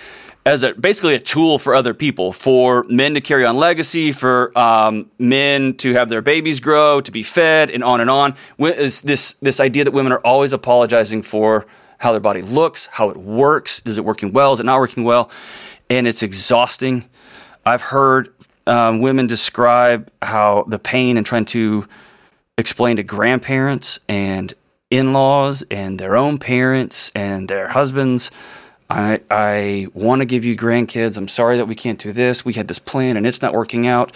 [0.45, 4.58] As a, basically a tool for other people, for men to carry on legacy, for
[4.58, 8.36] um, men to have their babies grow, to be fed, and on and on.
[8.58, 11.65] It's this this idea that women are always apologizing for
[11.98, 15.04] how their body looks, how it works, is it working well, is it not working
[15.04, 15.30] well,
[15.89, 17.10] and it's exhausting
[17.67, 18.32] I've heard
[18.67, 21.88] um, women describe how the pain and trying to
[22.58, 24.54] explain to grandparents and
[24.89, 28.32] in laws and their own parents and their husbands.
[28.89, 31.17] I, I want to give you grandkids.
[31.17, 32.45] I'm sorry that we can't do this.
[32.45, 34.12] We had this plan and it's not working out.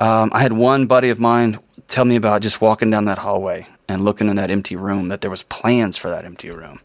[0.00, 3.66] Um, I had one buddy of mine tell me about just walking down that hallway
[3.88, 6.80] and looking in that empty room that there was plans for that empty room.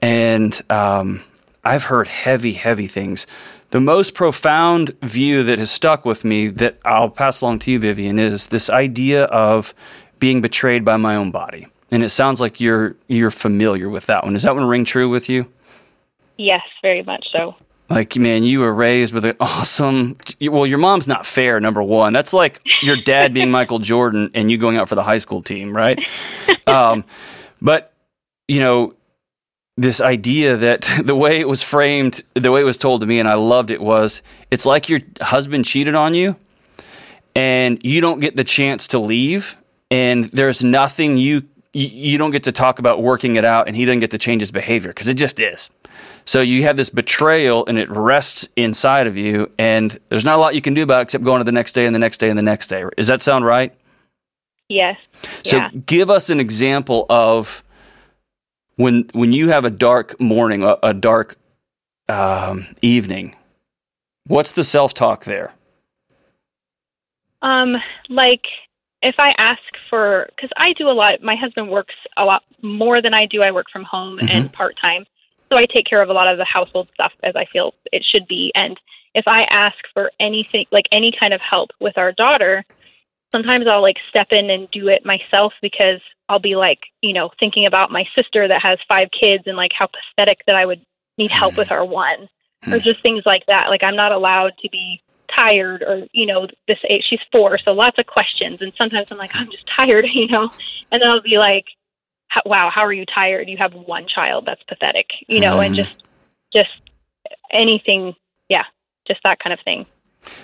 [0.00, 1.22] And um,
[1.64, 3.26] I've heard heavy, heavy things
[3.70, 7.78] the most profound view that has stuck with me that I'll pass along to you,
[7.78, 9.74] Vivian, is this idea of
[10.18, 11.66] being betrayed by my own body.
[11.90, 14.34] And it sounds like you're you're familiar with that one.
[14.34, 15.50] Does that one ring true with you?
[16.36, 17.56] Yes, very much so.
[17.88, 20.18] Like, man, you were raised with an awesome.
[20.42, 21.58] Well, your mom's not fair.
[21.58, 25.02] Number one, that's like your dad being Michael Jordan and you going out for the
[25.02, 25.98] high school team, right?
[26.66, 27.06] Um,
[27.62, 27.94] but
[28.46, 28.94] you know,
[29.78, 33.18] this idea that the way it was framed, the way it was told to me,
[33.18, 36.36] and I loved it was it's like your husband cheated on you
[37.34, 39.56] and you don't get the chance to leave
[39.90, 43.84] and there's nothing you you don't get to talk about working it out and he
[43.84, 45.70] doesn't get to change his behavior because it just is.
[46.24, 50.40] So you have this betrayal and it rests inside of you and there's not a
[50.40, 52.18] lot you can do about it except going to the next day and the next
[52.18, 52.84] day and the next day.
[52.96, 53.72] Does that sound right?
[54.68, 54.96] Yes.
[55.44, 55.70] So yeah.
[55.86, 57.62] give us an example of
[58.78, 61.36] when when you have a dark morning, a, a dark
[62.08, 63.36] um, evening,
[64.26, 65.52] what's the self talk there?
[67.42, 67.76] Um,
[68.08, 68.44] like
[69.02, 71.22] if I ask for, because I do a lot.
[71.22, 73.42] My husband works a lot more than I do.
[73.42, 74.28] I work from home mm-hmm.
[74.28, 75.04] and part time,
[75.50, 78.04] so I take care of a lot of the household stuff as I feel it
[78.04, 78.52] should be.
[78.54, 78.78] And
[79.14, 82.64] if I ask for anything, like any kind of help with our daughter,
[83.32, 87.30] sometimes I'll like step in and do it myself because I'll be like, you know,
[87.38, 90.80] thinking about my sister that has five kids and like how pathetic that I would
[91.16, 92.28] need help with our one
[92.66, 92.84] or hmm.
[92.84, 93.68] just things like that.
[93.68, 95.00] Like I'm not allowed to be
[95.34, 97.58] tired or, you know, this age, she's four.
[97.58, 98.60] So lots of questions.
[98.60, 100.50] And sometimes I'm like, I'm just tired, you know,
[100.90, 101.64] and then I'll be like,
[102.28, 103.48] how, wow, how are you tired?
[103.48, 104.44] You have one child.
[104.46, 105.78] That's pathetic, you know, and Mhm.
[105.78, 106.02] just,
[106.52, 106.70] just
[107.50, 108.14] anything.
[108.48, 108.64] Yeah.
[109.06, 109.86] Just that kind of thing.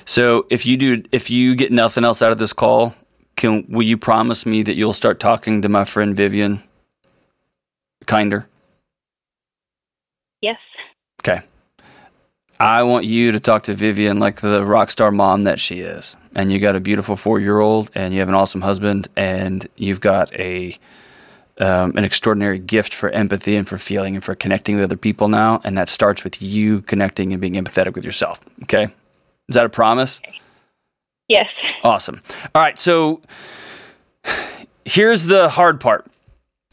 [0.04, 2.94] So if you do, if you get nothing else out of this call,
[3.36, 6.62] can will you promise me that you'll start talking to my friend Vivian
[8.06, 8.46] kinder?
[10.40, 10.58] Yes.
[11.20, 11.40] Okay.
[12.60, 16.16] I want you to talk to Vivian like the rock star mom that she is.
[16.36, 19.68] And you got a beautiful four year old, and you have an awesome husband, and
[19.76, 20.76] you've got a
[21.58, 25.28] um, an extraordinary gift for empathy and for feeling and for connecting with other people
[25.28, 25.60] now.
[25.62, 28.40] And that starts with you connecting and being empathetic with yourself.
[28.64, 28.88] Okay.
[29.48, 30.20] Is that a promise?
[31.28, 31.46] Yes.
[31.82, 32.22] Awesome.
[32.54, 32.78] All right.
[32.78, 33.20] So
[34.84, 36.06] here's the hard part.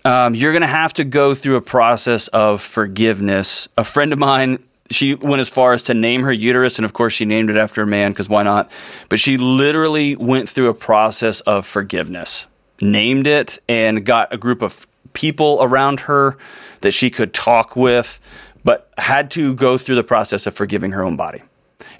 [0.03, 3.67] Um, you're going to have to go through a process of forgiveness.
[3.77, 6.93] A friend of mine, she went as far as to name her uterus, and of
[6.93, 8.71] course, she named it after a man because why not?
[9.09, 12.47] But she literally went through a process of forgiveness,
[12.81, 16.37] named it, and got a group of people around her
[16.81, 18.19] that she could talk with,
[18.63, 21.43] but had to go through the process of forgiving her own body.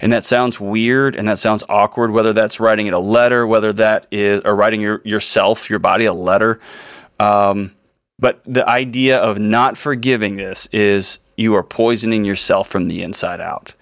[0.00, 3.72] And that sounds weird and that sounds awkward, whether that's writing it a letter, whether
[3.74, 6.60] that is, or writing your, yourself, your body a letter.
[7.18, 7.74] Um,
[8.18, 13.40] but the idea of not forgiving this is you are poisoning yourself from the inside
[13.40, 13.74] out.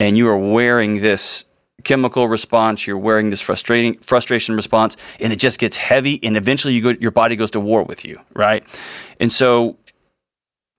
[0.00, 1.44] And you are wearing this
[1.84, 6.74] chemical response, you're wearing this frustrating frustration response, and it just gets heavy and eventually
[6.74, 8.64] you go your body goes to war with you, right?
[9.20, 9.76] And so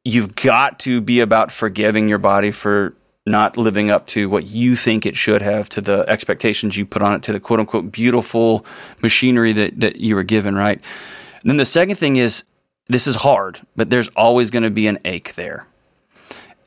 [0.05, 4.75] you've got to be about forgiving your body for not living up to what you
[4.75, 7.91] think it should have, to the expectations you put on it, to the quote unquote
[7.91, 8.65] beautiful
[9.01, 10.81] machinery that, that you were given, right?
[11.41, 12.43] And then the second thing is
[12.87, 15.67] this is hard, but there's always going to be an ache there.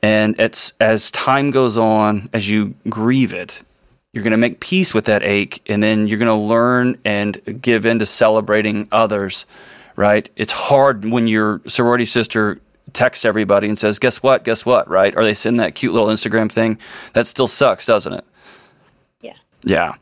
[0.01, 3.63] And it's as time goes on, as you grieve it,
[4.13, 7.61] you're going to make peace with that ache, and then you're going to learn and
[7.61, 9.45] give in to celebrating others,
[9.95, 10.29] right?
[10.35, 12.59] It's hard when your sorority sister
[12.93, 14.43] texts everybody and says, Guess what?
[14.43, 14.87] Guess what?
[14.89, 15.15] Right?
[15.15, 16.79] Or they send that cute little Instagram thing.
[17.13, 18.25] That still sucks, doesn't it?
[19.21, 19.33] Yeah.
[19.63, 19.93] Yeah.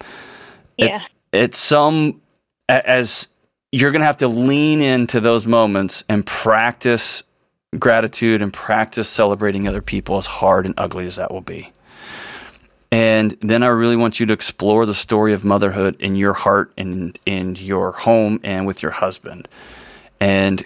[0.78, 0.88] Yeah.
[0.88, 2.22] It's, it's some,
[2.70, 3.28] as
[3.72, 7.24] you're going to have to lean into those moments and practice
[7.78, 11.72] gratitude and practice celebrating other people, as hard and ugly as that will be.
[12.92, 16.72] And then I really want you to explore the story of motherhood in your heart
[16.78, 19.50] and in your home and with your husband.
[20.20, 20.66] And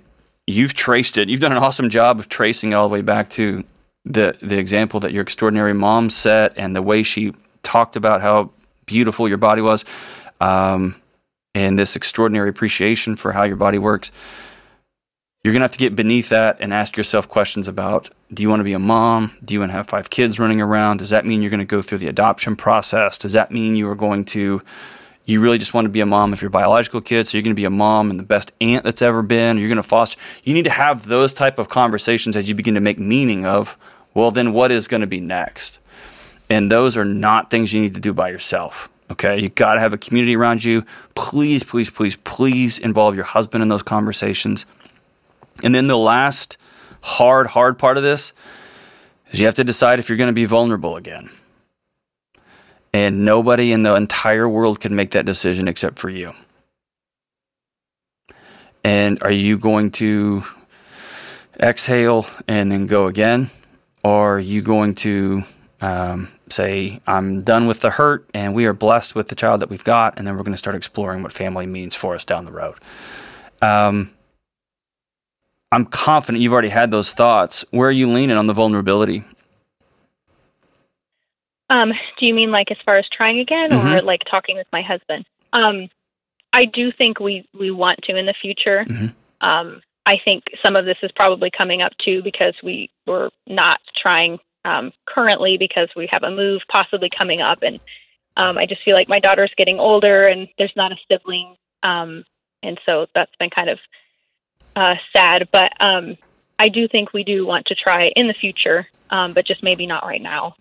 [0.49, 1.29] you've traced it.
[1.29, 3.63] You've done an awesome job of tracing all the way back to
[4.05, 8.51] the the example that your extraordinary mom set and the way she talked about how
[8.85, 9.85] beautiful your body was,
[10.41, 10.95] um,
[11.53, 14.12] and this extraordinary appreciation for how your body works.
[15.43, 18.62] You're gonna have to get beneath that and ask yourself questions about: Do you want
[18.62, 19.38] to be a mom?
[19.45, 20.97] Do you want to have five kids running around?
[20.97, 23.17] Does that mean you're going to go through the adoption process?
[23.17, 24.62] Does that mean you are going to
[25.30, 27.44] you really just want to be a mom if you're a biological kid so you're
[27.44, 29.84] going to be a mom and the best aunt that's ever been you're going to
[29.84, 33.46] foster you need to have those type of conversations as you begin to make meaning
[33.46, 33.78] of
[34.13, 35.80] well then what is going to be next?
[36.52, 39.39] And those are not things you need to do by yourself okay?
[39.39, 40.84] You got to have a community around you.
[41.15, 44.65] Please please please please involve your husband in those conversations.
[45.63, 46.58] And then the last
[47.02, 48.34] hard hard part of this
[49.32, 51.30] is you have to decide if you're going to be vulnerable again
[52.93, 56.34] and nobody in the entire world can make that decision except for you.
[58.84, 60.43] And are you going to
[61.60, 63.49] exhale and then go again?
[64.04, 65.43] Or are you going to
[65.82, 69.69] um, say, I'm done with the hurt and we are blessed with the child that
[69.69, 72.45] we've got, and then we're going to start exploring what family means for us down
[72.45, 72.75] the road?
[73.62, 74.12] Um,
[75.71, 77.63] I'm confident you've already had those thoughts.
[77.71, 79.23] Where are you leaning on the vulnerability?
[81.69, 84.03] Um, do you mean like as far as trying again, or Mhm.
[84.03, 85.25] like talking with my husband?
[85.53, 85.89] Um,
[86.51, 88.86] I do think we we want to in the future.
[88.86, 89.13] Mhm.
[89.41, 93.79] Um, I think some of this is probably coming up too because we were not
[93.95, 97.79] trying um, currently because we have a move possibly coming up, and
[98.36, 102.25] um, I just feel like my daughter's getting older and there's not a sibling, um,
[102.63, 103.79] and so that's been kind of
[104.75, 105.47] uh, sad.
[105.51, 106.17] But um,
[106.58, 109.86] I do think we do want to try in the future, um, but just maybe
[109.86, 110.55] not right now.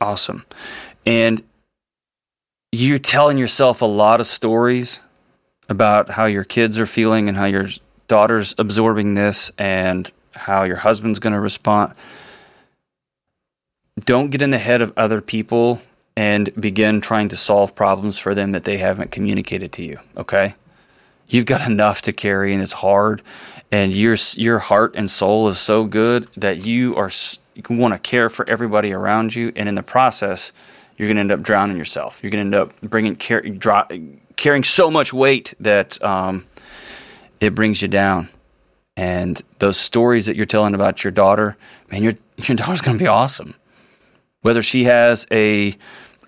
[0.00, 0.44] Awesome.
[1.04, 1.42] And
[2.72, 5.00] you're telling yourself a lot of stories
[5.68, 7.66] about how your kids are feeling and how your
[8.08, 11.94] daughter's absorbing this and how your husband's going to respond.
[14.00, 15.80] Don't get in the head of other people
[16.16, 20.54] and begin trying to solve problems for them that they haven't communicated to you, okay?
[21.28, 23.22] You've got enough to carry and it's hard
[23.72, 27.10] and your your heart and soul is so good that you are
[27.54, 30.52] you want to care for everybody around you and in the process
[31.00, 32.22] you're going to end up drowning yourself.
[32.22, 33.86] You're going to end up bringing car- dro-
[34.36, 36.44] carrying so much weight that um,
[37.40, 38.28] it brings you down.
[38.98, 41.56] And those stories that you're telling about your daughter,
[41.90, 43.54] man, your your daughter's going to be awesome.
[44.42, 45.74] Whether she has a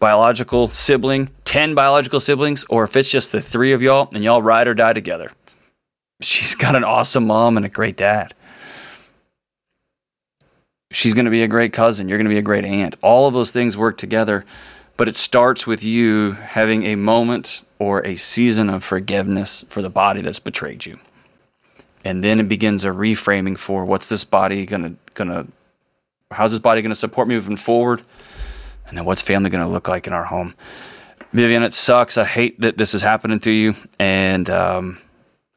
[0.01, 4.41] biological sibling, 10 biological siblings, or if it's just the three of y'all and y'all
[4.41, 5.33] ride or die together.
[6.23, 8.33] She's got an awesome mom and a great dad.
[10.93, 12.09] She's going to be a great cousin.
[12.09, 12.97] You're going to be a great aunt.
[13.03, 14.45] All of those things work together,
[14.97, 19.91] but it starts with you having a moment or a season of forgiveness for the
[19.91, 20.99] body that's betrayed you.
[22.05, 25.47] And then it begins a reframing for what's this body going to going to
[26.33, 28.03] how's this body going to support me moving forward?
[28.87, 30.55] And then what's family going to look like in our home?
[31.33, 32.19] Vivian, it sucks.
[32.19, 33.75] I hate that this is happening to you.
[33.99, 34.99] And um,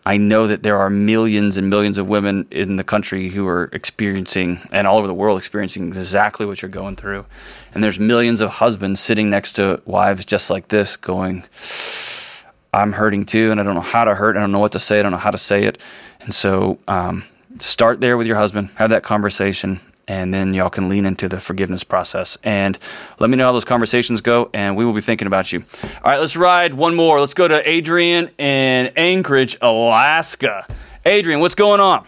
[0.07, 3.69] I know that there are millions and millions of women in the country who are
[3.73, 7.25] experiencing, and all over the world, experiencing exactly what you're going through.
[7.73, 11.43] And there's millions of husbands sitting next to wives just like this going,
[12.71, 14.37] I'm hurting too, and I don't know how to hurt.
[14.37, 14.99] I don't know what to say.
[14.99, 15.81] I don't know how to say it.
[16.21, 17.23] And so um,
[17.59, 21.39] start there with your husband, have that conversation, and then y'all can lean into the
[21.39, 22.37] forgiveness process.
[22.43, 22.77] And
[23.19, 25.63] let me know how those conversations go, and we will be thinking about you.
[25.83, 27.19] All right, let's ride one more.
[27.19, 30.67] Let's go to Adrian in Anchorage, Alaska.
[31.05, 32.07] Adrian, what's going on?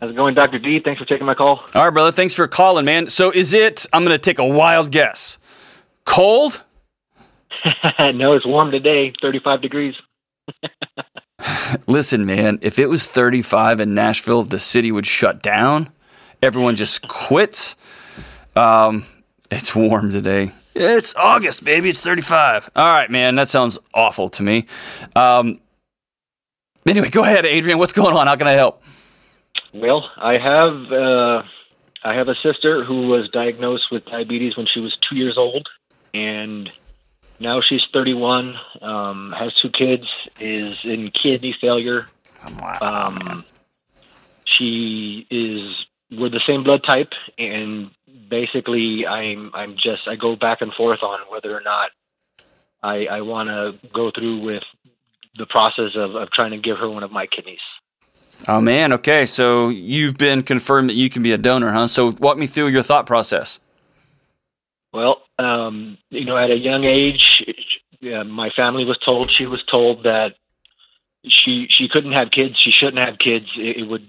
[0.00, 0.58] How's it going, Dr.
[0.58, 0.80] D?
[0.84, 1.64] Thanks for taking my call.
[1.74, 2.12] All right, brother.
[2.12, 3.08] Thanks for calling, man.
[3.08, 5.38] So, is it, I'm going to take a wild guess,
[6.04, 6.62] cold?
[7.98, 9.94] no, it's warm today, 35 degrees.
[11.86, 15.90] Listen, man, if it was 35 in Nashville, the city would shut down
[16.44, 17.76] everyone just quits.
[18.54, 19.04] Um,
[19.50, 20.52] it's warm today.
[20.74, 21.88] It's August, baby.
[21.88, 22.70] It's 35.
[22.76, 23.36] All right, man.
[23.36, 24.66] That sounds awful to me.
[25.16, 25.60] Um,
[26.86, 27.78] anyway, go ahead, Adrian.
[27.78, 28.26] What's going on?
[28.26, 28.82] How can I help?
[29.72, 31.42] Well, I have uh,
[32.04, 35.68] I have a sister who was diagnosed with diabetes when she was two years old,
[36.12, 36.70] and
[37.40, 38.56] now she's 31.
[38.82, 40.04] Um, has two kids.
[40.38, 42.08] Is in kidney failure.
[42.80, 43.44] Um,
[44.44, 45.86] she is
[46.18, 47.90] we're the same blood type, and
[48.28, 51.90] basically, I'm I'm just I go back and forth on whether or not
[52.82, 54.62] I I want to go through with
[55.36, 57.58] the process of, of trying to give her one of my kidneys.
[58.46, 59.26] Oh man, okay.
[59.26, 61.86] So you've been confirmed that you can be a donor, huh?
[61.86, 63.58] So walk me through your thought process.
[64.92, 67.44] Well, um, you know, at a young age,
[68.02, 70.34] uh, my family was told she was told that
[71.26, 73.54] she she couldn't have kids, she shouldn't have kids.
[73.56, 74.08] It, it would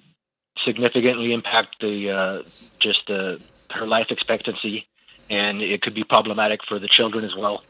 [0.66, 2.44] significantly impact the uh,
[2.80, 3.38] just uh,
[3.72, 4.88] her life expectancy,
[5.30, 7.64] and it could be problematic for the children as well.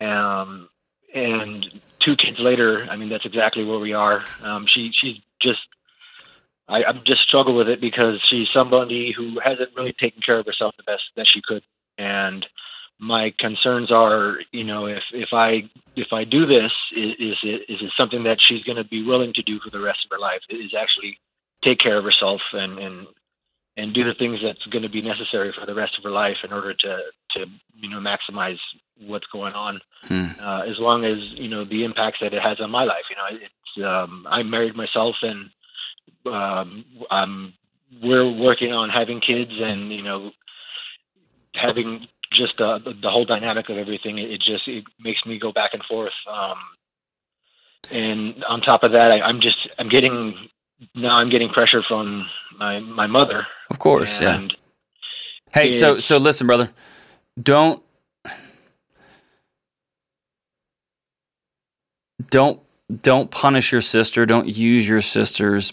[0.00, 0.68] Um,
[1.14, 1.66] and
[1.98, 4.24] two kids later, I mean, that's exactly where we are.
[4.42, 5.60] Um, she she's just
[6.68, 10.46] I, I'm just struggle with it because she's somebody who hasn't really taken care of
[10.46, 11.62] herself the best that she could,
[11.98, 12.46] and
[13.00, 17.62] my concerns are, you know, if if I if I do this, is is it,
[17.68, 20.10] is it something that she's going to be willing to do for the rest of
[20.12, 20.40] her life?
[20.50, 21.18] Is actually
[21.64, 23.06] take care of herself and and
[23.76, 26.38] and do the things that's going to be necessary for the rest of her life
[26.44, 26.98] in order to
[27.30, 27.46] to
[27.76, 28.58] you know maximize
[28.98, 30.26] what's going on hmm.
[30.40, 33.16] uh, as long as you know the impacts that it has on my life you
[33.16, 35.50] know it's um i'm married myself and
[36.26, 37.54] um i'm
[38.02, 40.30] we're working on having kids and you know
[41.54, 45.38] having just uh, the, the whole dynamic of everything it, it just it makes me
[45.38, 46.58] go back and forth um
[47.90, 50.48] and on top of that I, i'm just i'm getting
[50.94, 52.26] now I'm getting pressure from
[52.58, 53.46] my my mother.
[53.70, 54.46] Of course, yeah.
[55.52, 56.70] Hey, it, so so listen, brother.
[57.40, 57.82] Don't
[62.30, 62.60] don't
[63.02, 64.26] don't punish your sister.
[64.26, 65.72] Don't use your sister's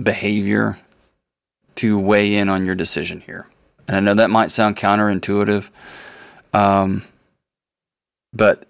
[0.00, 0.78] behavior
[1.76, 3.46] to weigh in on your decision here.
[3.86, 5.70] And I know that might sound counterintuitive,
[6.52, 7.04] um,
[8.32, 8.66] but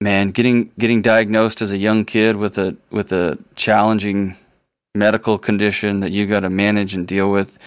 [0.00, 4.36] man, getting getting diagnosed as a young kid with a with a challenging
[4.96, 7.58] medical condition that you got to manage and deal with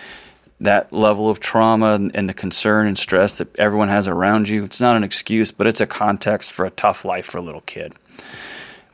[0.59, 4.65] that level of trauma and, the concern and stress that everyone has around you.
[4.65, 7.61] It's not an excuse, but it's a context for a tough life for a little
[7.61, 7.93] kid.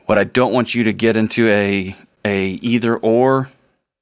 [0.06, 3.50] What I don't want you to get into a a either or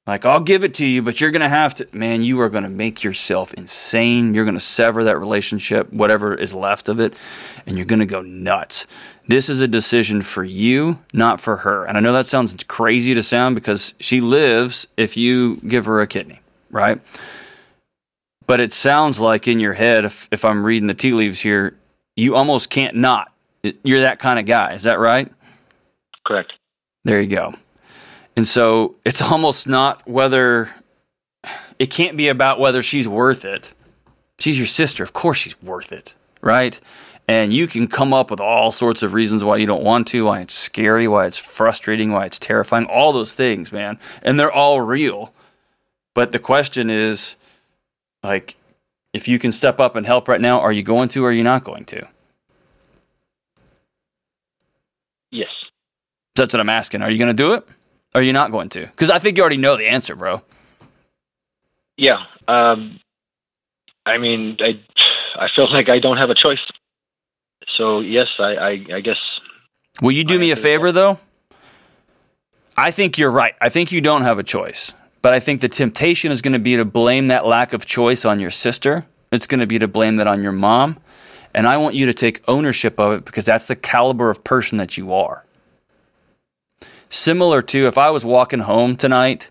[0.07, 2.49] like I'll give it to you, but you're going to have to man, you are
[2.49, 4.33] going to make yourself insane.
[4.33, 7.17] You're going to sever that relationship, whatever is left of it,
[7.65, 8.85] and you're going to go nuts.
[9.27, 11.85] This is a decision for you, not for her.
[11.85, 15.99] And I know that sounds crazy to sound because she lives if you give her
[15.99, 17.01] a kidney, right?
[18.45, 21.75] But it sounds like in your head, if, if I'm reading the tea leaves here,
[22.15, 23.31] you almost can't not.
[23.83, 24.73] You're that kind of guy.
[24.73, 25.31] Is that right?
[26.23, 26.53] Correct.
[27.03, 27.55] There you go.
[28.35, 30.71] And so it's almost not whether,
[31.79, 33.73] it can't be about whether she's worth it.
[34.39, 35.03] She's your sister.
[35.03, 36.79] Of course she's worth it, right?
[37.27, 40.25] And you can come up with all sorts of reasons why you don't want to,
[40.25, 43.97] why it's scary, why it's frustrating, why it's terrifying, all those things, man.
[44.21, 45.33] And they're all real.
[46.13, 47.35] But the question is,
[48.23, 48.57] like,
[49.13, 51.33] if you can step up and help right now, are you going to or are
[51.33, 52.07] you not going to?
[55.31, 55.49] Yes.
[56.35, 57.01] That's what I'm asking.
[57.01, 57.67] Are you going to do it?
[58.15, 58.79] Or are you not going to?
[58.79, 60.41] Because I think you already know the answer, bro.
[61.97, 62.23] Yeah.
[62.47, 63.01] Um,
[64.05, 64.79] I mean, I
[65.37, 66.59] I feel like I don't have a choice.
[67.77, 69.17] So yes, I I, I guess.
[70.01, 71.19] Will you do me a favor though?
[72.77, 73.53] I think you're right.
[73.59, 74.93] I think you don't have a choice.
[75.21, 78.23] But I think the temptation is going to be to blame that lack of choice
[78.23, 79.05] on your sister.
[79.31, 80.99] It's going to be to blame that on your mom.
[81.53, 84.77] And I want you to take ownership of it because that's the caliber of person
[84.77, 85.44] that you are.
[87.15, 89.49] Similar to if I was walking home tonight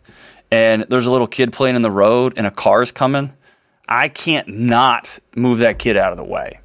[0.51, 3.33] and there's a little kid playing in the road and a car's coming,
[3.89, 6.61] I can't not move that kid out of the way.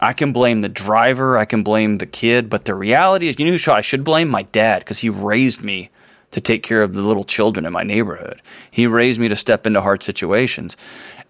[0.00, 3.44] I can blame the driver, I can blame the kid, but the reality is, you
[3.44, 4.30] know who I should blame?
[4.30, 5.90] My dad, because he raised me
[6.30, 8.40] to take care of the little children in my neighborhood.
[8.70, 10.78] He raised me to step into hard situations,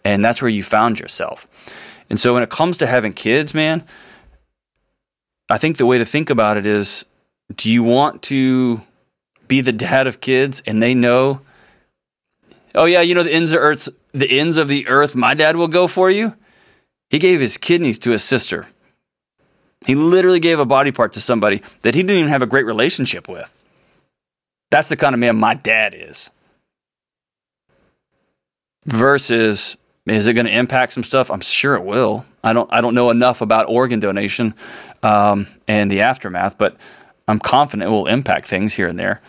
[0.05, 1.49] and that's where you found yourself.
[2.09, 3.85] And so when it comes to having kids, man,
[5.51, 7.05] I think the way to think about it is
[7.57, 8.81] do you want to
[9.49, 11.41] be the dad of kids and they know
[12.75, 15.57] oh yeah, you know the ends of earth the ends of the earth my dad
[15.57, 16.35] will go for you?
[17.11, 18.67] He gave his kidneys to his sister.
[19.85, 22.67] He literally gave a body part to somebody that he didn't even have a great
[22.67, 23.53] relationship with.
[24.71, 26.31] That's the kind of man my dad is.
[28.87, 29.77] Versus,
[30.07, 31.31] is it going to impact some stuff?
[31.31, 32.25] I'm sure it will.
[32.43, 32.73] I don't.
[32.73, 34.55] I don't know enough about organ donation
[35.03, 36.77] um, and the aftermath, but
[37.33, 39.23] I'm confident it will impact things here and there.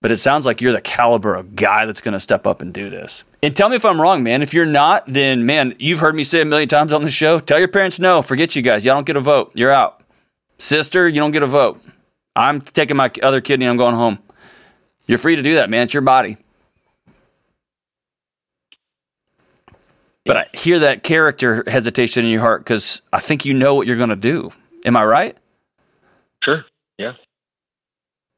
[0.00, 2.72] But it sounds like you're the caliber of guy that's going to step up and
[2.72, 3.22] do this.
[3.42, 4.40] And tell me if I'm wrong, man.
[4.40, 7.38] If you're not, then man, you've heard me say a million times on the show.
[7.38, 8.22] Tell your parents no.
[8.22, 8.82] Forget you guys.
[8.82, 9.52] Y'all don't get a vote.
[9.54, 10.02] You're out.
[10.56, 11.82] Sister, you don't get a vote.
[12.34, 13.66] I'm taking my other kidney.
[13.66, 14.20] I'm going home.
[15.06, 15.84] You're free to do that, man.
[15.84, 16.38] It's your body.
[20.24, 23.86] But I hear that character hesitation in your heart because I think you know what
[23.86, 24.50] you're going to do.
[24.86, 25.36] Am I right?
[26.42, 26.64] Sure.
[27.00, 27.12] Yeah.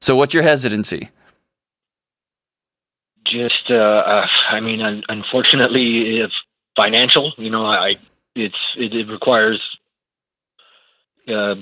[0.00, 1.10] So, what's your hesitancy?
[3.26, 6.34] Just, uh, uh, I mean, un- unfortunately, it's
[6.76, 7.32] financial.
[7.38, 7.94] You know, I
[8.36, 9.60] it's it, it requires
[11.26, 11.56] uh,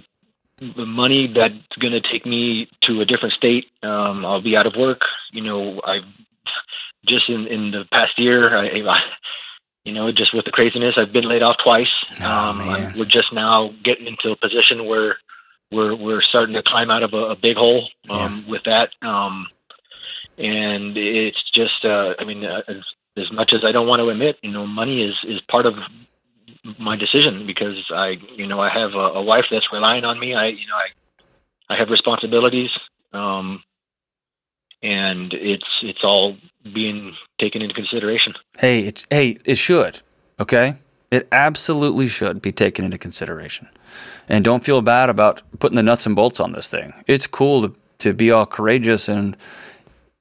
[0.76, 3.64] money that's going to take me to a different state.
[3.82, 5.00] Um, I'll be out of work.
[5.32, 6.00] You know, I
[7.08, 9.00] just in in the past year, I, I
[9.84, 11.94] you know, just with the craziness, I've been laid off twice.
[12.20, 12.58] Oh, um,
[12.98, 15.16] we're just now getting into a position where
[15.70, 18.90] we're we're starting to climb out of a, a big hole um, with that.
[19.02, 19.46] Um,
[20.38, 22.76] and it's just, uh, I mean, uh, as,
[23.16, 25.74] as much as I don't want to admit, you know, money is is part of
[26.78, 30.34] my decision because I, you know, I have a, a wife that's relying on me.
[30.34, 32.70] I, you know, I I have responsibilities.
[33.12, 33.62] Um,
[34.82, 36.36] and it's it's all
[36.74, 38.34] being taken into consideration.
[38.58, 40.02] Hey, it, hey, it should.
[40.40, 40.76] Okay,
[41.10, 43.68] it absolutely should be taken into consideration.
[44.28, 46.92] And don't feel bad about putting the nuts and bolts on this thing.
[47.06, 49.36] It's cool to to be all courageous and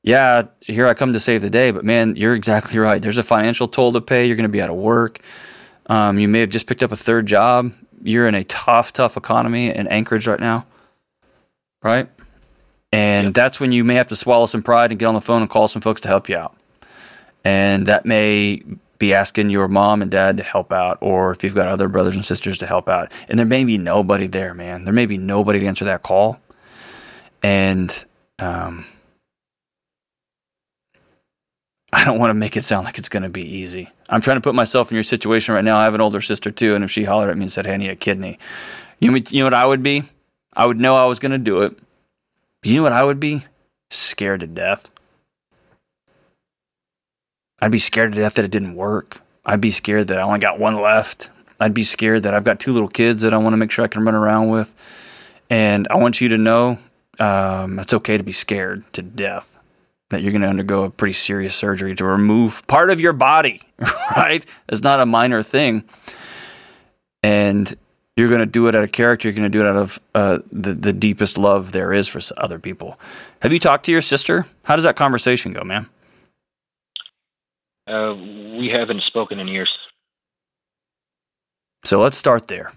[0.02, 1.72] yeah, here I come to save the day.
[1.72, 3.02] But man, you're exactly right.
[3.02, 4.26] There's a financial toll to pay.
[4.26, 5.20] You're going to be out of work.
[5.88, 7.72] Um, you may have just picked up a third job.
[8.04, 10.66] You're in a tough, tough economy in Anchorage right now,
[11.84, 12.08] right?
[12.92, 15.42] And that's when you may have to swallow some pride and get on the phone
[15.42, 16.56] and call some folks to help you out.
[17.44, 18.64] And that may
[19.00, 22.16] be asking your mom and dad to help out, or if you've got other brothers
[22.16, 23.12] and sisters to help out.
[23.28, 24.84] And there may be nobody there, man.
[24.84, 26.40] There may be nobody to answer that call.
[27.42, 28.06] And
[28.38, 28.86] um,
[31.92, 33.90] I don't want to make it sound like it's going to be easy.
[34.10, 35.78] I'm trying to put myself in your situation right now.
[35.78, 37.76] I have an older sister too, and if she hollered at me and said, "Hey,
[37.76, 38.38] I need a kidney,"
[39.00, 40.04] you know, you know what I would be?
[40.54, 41.78] I would know I was going to do it.
[42.62, 43.46] But you know what I would be?
[43.90, 44.90] Scared to death.
[47.62, 49.22] I'd be scared to death that it didn't work.
[49.46, 51.32] I'd be scared that I only got one left.
[51.60, 53.84] I'd be scared that I've got two little kids that I want to make sure
[53.84, 54.74] I can run around with.
[55.50, 56.78] And I want you to know
[57.20, 59.58] um, it's okay to be scared to death
[60.10, 63.62] that you're going to undergo a pretty serious surgery to remove part of your body,
[64.16, 64.46] right?
[64.68, 65.84] It's not a minor thing.
[67.22, 67.76] And
[68.16, 69.28] you're going to do it out of character.
[69.28, 72.20] You're going to do it out of uh, the, the deepest love there is for
[72.38, 73.00] other people.
[73.42, 74.46] Have you talked to your sister?
[74.64, 75.88] How does that conversation go, man?
[77.90, 79.70] Uh, we haven't spoken in years.
[81.86, 82.74] So let's start there.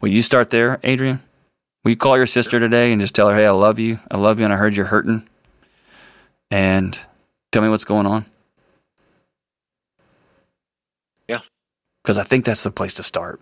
[0.00, 1.22] Will you start there, Adrian?
[1.82, 4.00] Will you call your sister today and just tell her, hey, I love you.
[4.10, 5.26] I love you, and I heard you're hurting.
[6.50, 6.98] And
[7.52, 8.26] tell me what's going on?
[11.26, 11.40] Yeah.
[12.02, 13.40] Because I think that's the place to start.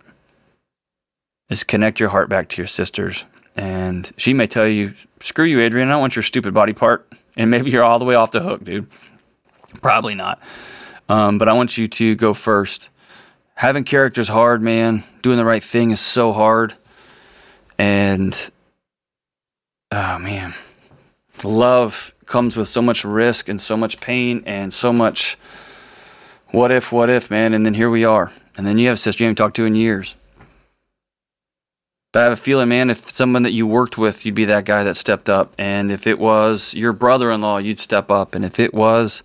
[1.49, 3.25] Is connect your heart back to your sisters.
[3.55, 5.89] And she may tell you, screw you, Adrian.
[5.89, 7.11] I don't want your stupid body part.
[7.35, 8.87] And maybe you're all the way off the hook, dude.
[9.81, 10.41] Probably not.
[11.09, 12.89] Um, but I want you to go first.
[13.55, 15.03] Having characters hard, man.
[15.21, 16.73] Doing the right thing is so hard.
[17.77, 18.37] And
[19.91, 20.53] oh man,
[21.43, 25.37] love comes with so much risk and so much pain and so much
[26.51, 27.53] what if, what if, man.
[27.53, 28.31] And then here we are.
[28.55, 30.15] And then you have a sister you haven't talked to in years.
[32.11, 34.65] But I have a feeling, man, if someone that you worked with, you'd be that
[34.65, 35.55] guy that stepped up.
[35.57, 38.35] And if it was your brother in law, you'd step up.
[38.35, 39.23] And if it was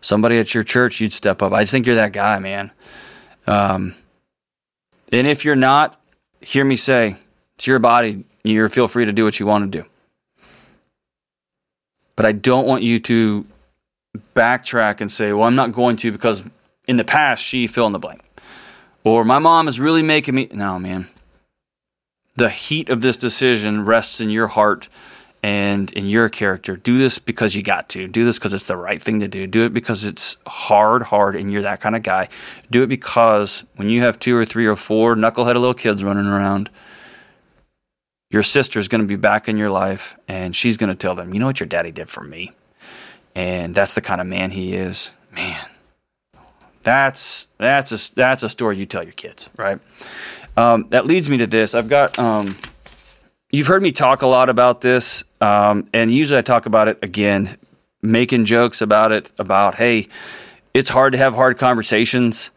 [0.00, 1.52] somebody at your church, you'd step up.
[1.52, 2.70] I just think you're that guy, man.
[3.46, 3.94] Um,
[5.12, 6.00] and if you're not,
[6.40, 7.16] hear me say,
[7.56, 8.24] it's your body.
[8.44, 9.88] You feel free to do what you want to do.
[12.16, 13.46] But I don't want you to
[14.34, 16.42] backtrack and say, well, I'm not going to because
[16.86, 18.22] in the past she fill in the blank.
[19.04, 20.48] Or my mom is really making me.
[20.52, 21.08] No, man.
[22.36, 24.88] The heat of this decision rests in your heart
[25.42, 26.76] and in your character.
[26.76, 28.08] Do this because you got to.
[28.08, 29.46] Do this because it's the right thing to do.
[29.46, 32.28] Do it because it's hard, hard, and you're that kind of guy.
[32.70, 36.26] Do it because when you have two or three or four knuckleheaded little kids running
[36.26, 36.70] around,
[38.30, 41.32] your sister's going to be back in your life and she's going to tell them,
[41.32, 42.50] you know what your daddy did for me?
[43.34, 45.10] And that's the kind of man he is.
[45.32, 45.64] Man,
[46.82, 49.78] that's that's a that's a story you tell your kids, right?
[50.56, 51.74] Um, that leads me to this.
[51.74, 52.56] I've got um,
[53.50, 56.98] you've heard me talk a lot about this, um, and usually I talk about it
[57.02, 57.56] again,
[58.02, 59.32] making jokes about it.
[59.38, 60.08] About hey,
[60.74, 62.50] it's hard to have hard conversations,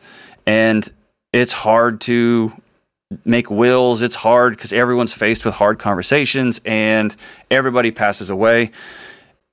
[0.45, 0.88] and
[1.34, 2.53] it's hard to
[3.25, 4.01] make wills.
[4.01, 7.15] It's hard because everyone's faced with hard conversations, and
[7.49, 8.71] everybody passes away.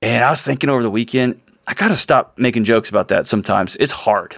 [0.01, 3.27] And I was thinking over the weekend, I got to stop making jokes about that
[3.27, 3.75] sometimes.
[3.75, 4.37] It's hard,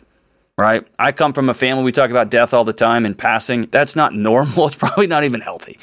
[0.57, 0.85] right?
[0.97, 3.67] I come from a family, we talk about death all the time and passing.
[3.67, 4.67] That's not normal.
[4.67, 5.77] It's probably not even healthy.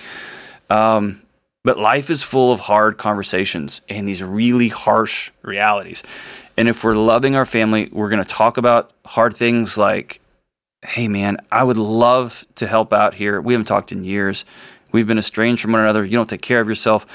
[0.68, 1.22] Um,
[1.64, 6.02] but life is full of hard conversations and these really harsh realities.
[6.56, 10.20] And if we're loving our family, we're going to talk about hard things like,
[10.82, 13.40] hey, man, I would love to help out here.
[13.40, 14.44] We haven't talked in years.
[14.92, 16.04] We've been estranged from one another.
[16.04, 17.06] You don't take care of yourself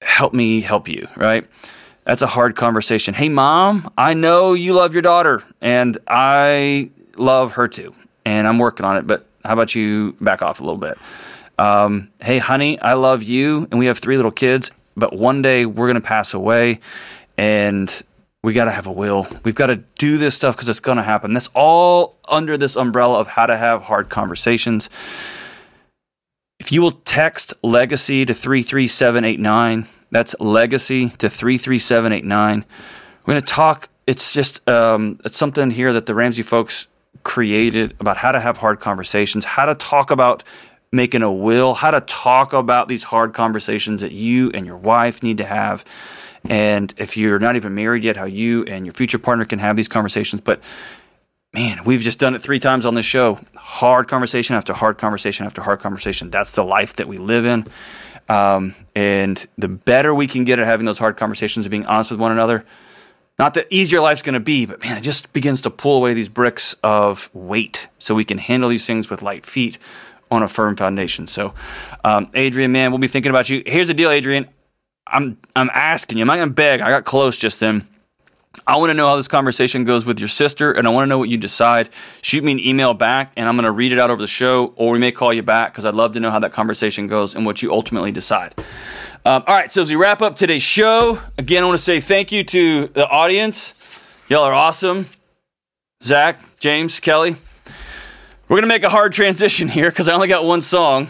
[0.00, 1.46] help me help you, right?
[2.04, 3.14] That's a hard conversation.
[3.14, 7.94] Hey, mom, I know you love your daughter, and I love her too,
[8.24, 10.98] and I'm working on it, but how about you back off a little bit?
[11.58, 15.66] Um, hey, honey, I love you, and we have three little kids, but one day
[15.66, 16.80] we're going to pass away,
[17.36, 18.02] and
[18.42, 19.26] we got to have a will.
[19.42, 21.34] We've got to do this stuff because it's going to happen.
[21.34, 24.88] That's all under this umbrella of how to have hard conversations.
[26.60, 32.64] If you will text legacy to 33789, that's legacy to 33789.
[33.26, 33.88] We're going to talk.
[34.06, 36.86] It's just um, it's something here that the Ramsey folks
[37.24, 40.44] created about how to have hard conversations, how to talk about
[40.92, 45.22] making a will, how to talk about these hard conversations that you and your wife
[45.22, 45.84] need to have.
[46.48, 49.76] And if you're not even married yet, how you and your future partner can have
[49.76, 50.40] these conversations.
[50.40, 50.62] But
[51.52, 53.38] man, we've just done it three times on this show.
[53.54, 56.30] Hard conversation after hard conversation after hard conversation.
[56.30, 57.66] That's the life that we live in.
[58.28, 62.10] Um, and the better we can get at having those hard conversations and being honest
[62.10, 62.64] with one another,
[63.38, 66.12] not the easier life's going to be, but man, it just begins to pull away
[66.12, 69.78] these bricks of weight so we can handle these things with light feet
[70.30, 71.26] on a firm foundation.
[71.26, 71.54] So,
[72.04, 73.62] um, Adrian, man, we'll be thinking about you.
[73.66, 74.46] Here's the deal, Adrian.
[75.06, 76.22] I'm I'm asking you.
[76.22, 76.80] I'm not to beg.
[76.80, 77.86] I got close just then.
[78.66, 81.08] I want to know how this conversation goes with your sister, and I want to
[81.08, 81.90] know what you decide.
[82.22, 84.72] Shoot me an email back, and I'm going to read it out over the show,
[84.76, 87.34] or we may call you back because I'd love to know how that conversation goes
[87.34, 88.54] and what you ultimately decide.
[89.24, 92.00] Um, all right, so as we wrap up today's show, again, I want to say
[92.00, 93.74] thank you to the audience.
[94.28, 95.06] Y'all are awesome.
[96.02, 97.36] Zach, James, Kelly.
[98.48, 101.08] We're going to make a hard transition here because I only got one song,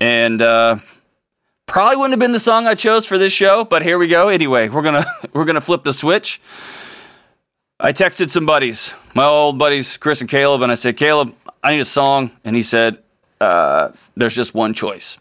[0.00, 0.78] and uh,
[1.66, 4.28] Probably wouldn't have been the song I chose for this show, but here we go.
[4.28, 6.40] Anyway, we're gonna we're gonna flip the switch.
[7.78, 11.72] I texted some buddies, my old buddies, Chris and Caleb, and I said, Caleb, I
[11.72, 13.02] need a song, and he said,
[13.40, 15.18] uh, "There's just one choice."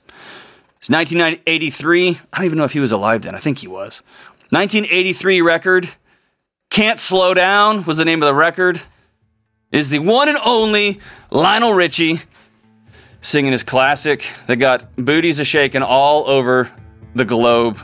[0.77, 2.09] It's 1983.
[2.31, 3.33] I don't even know if he was alive then.
[3.33, 4.03] I think he was.
[4.51, 5.89] 1983 record.
[6.69, 8.81] Can't Slow Down was the name of the record.
[9.75, 11.01] Is the one and only
[11.31, 12.21] Lionel Richie
[13.19, 16.71] singing his classic that got booties a shaking all over
[17.13, 17.77] the globe.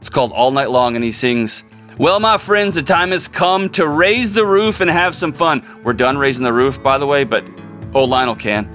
[0.00, 1.62] It's called All Night Long, and he sings,
[1.98, 5.62] Well, my friends, the time has come to raise the roof and have some fun.
[5.84, 7.44] We're done raising the roof, by the way, but
[7.92, 8.74] old Lionel can.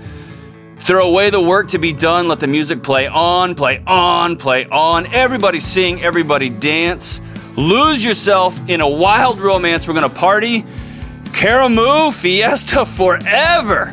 [0.78, 2.28] Throw away the work to be done.
[2.28, 5.08] Let the music play on, play on, play on.
[5.08, 7.22] Everybody sing, everybody dance.
[7.58, 9.88] Lose yourself in a wild romance.
[9.88, 10.64] We're going to party.
[11.32, 13.92] Karamu Fiesta forever.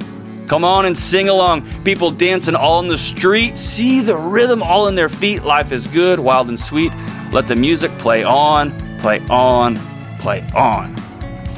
[0.48, 1.66] Come on and sing along.
[1.82, 3.58] People dancing all in the street.
[3.58, 5.42] See the rhythm all in their feet.
[5.42, 6.92] Life is good, wild and sweet.
[7.32, 9.76] Let the music play on, play on,
[10.18, 10.94] play on.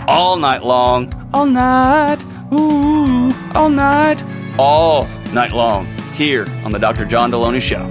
[0.07, 2.19] All night long, all night,
[2.51, 4.25] ooh, all night,
[4.59, 7.05] all night long, here on the Dr.
[7.05, 7.91] John Delony Show.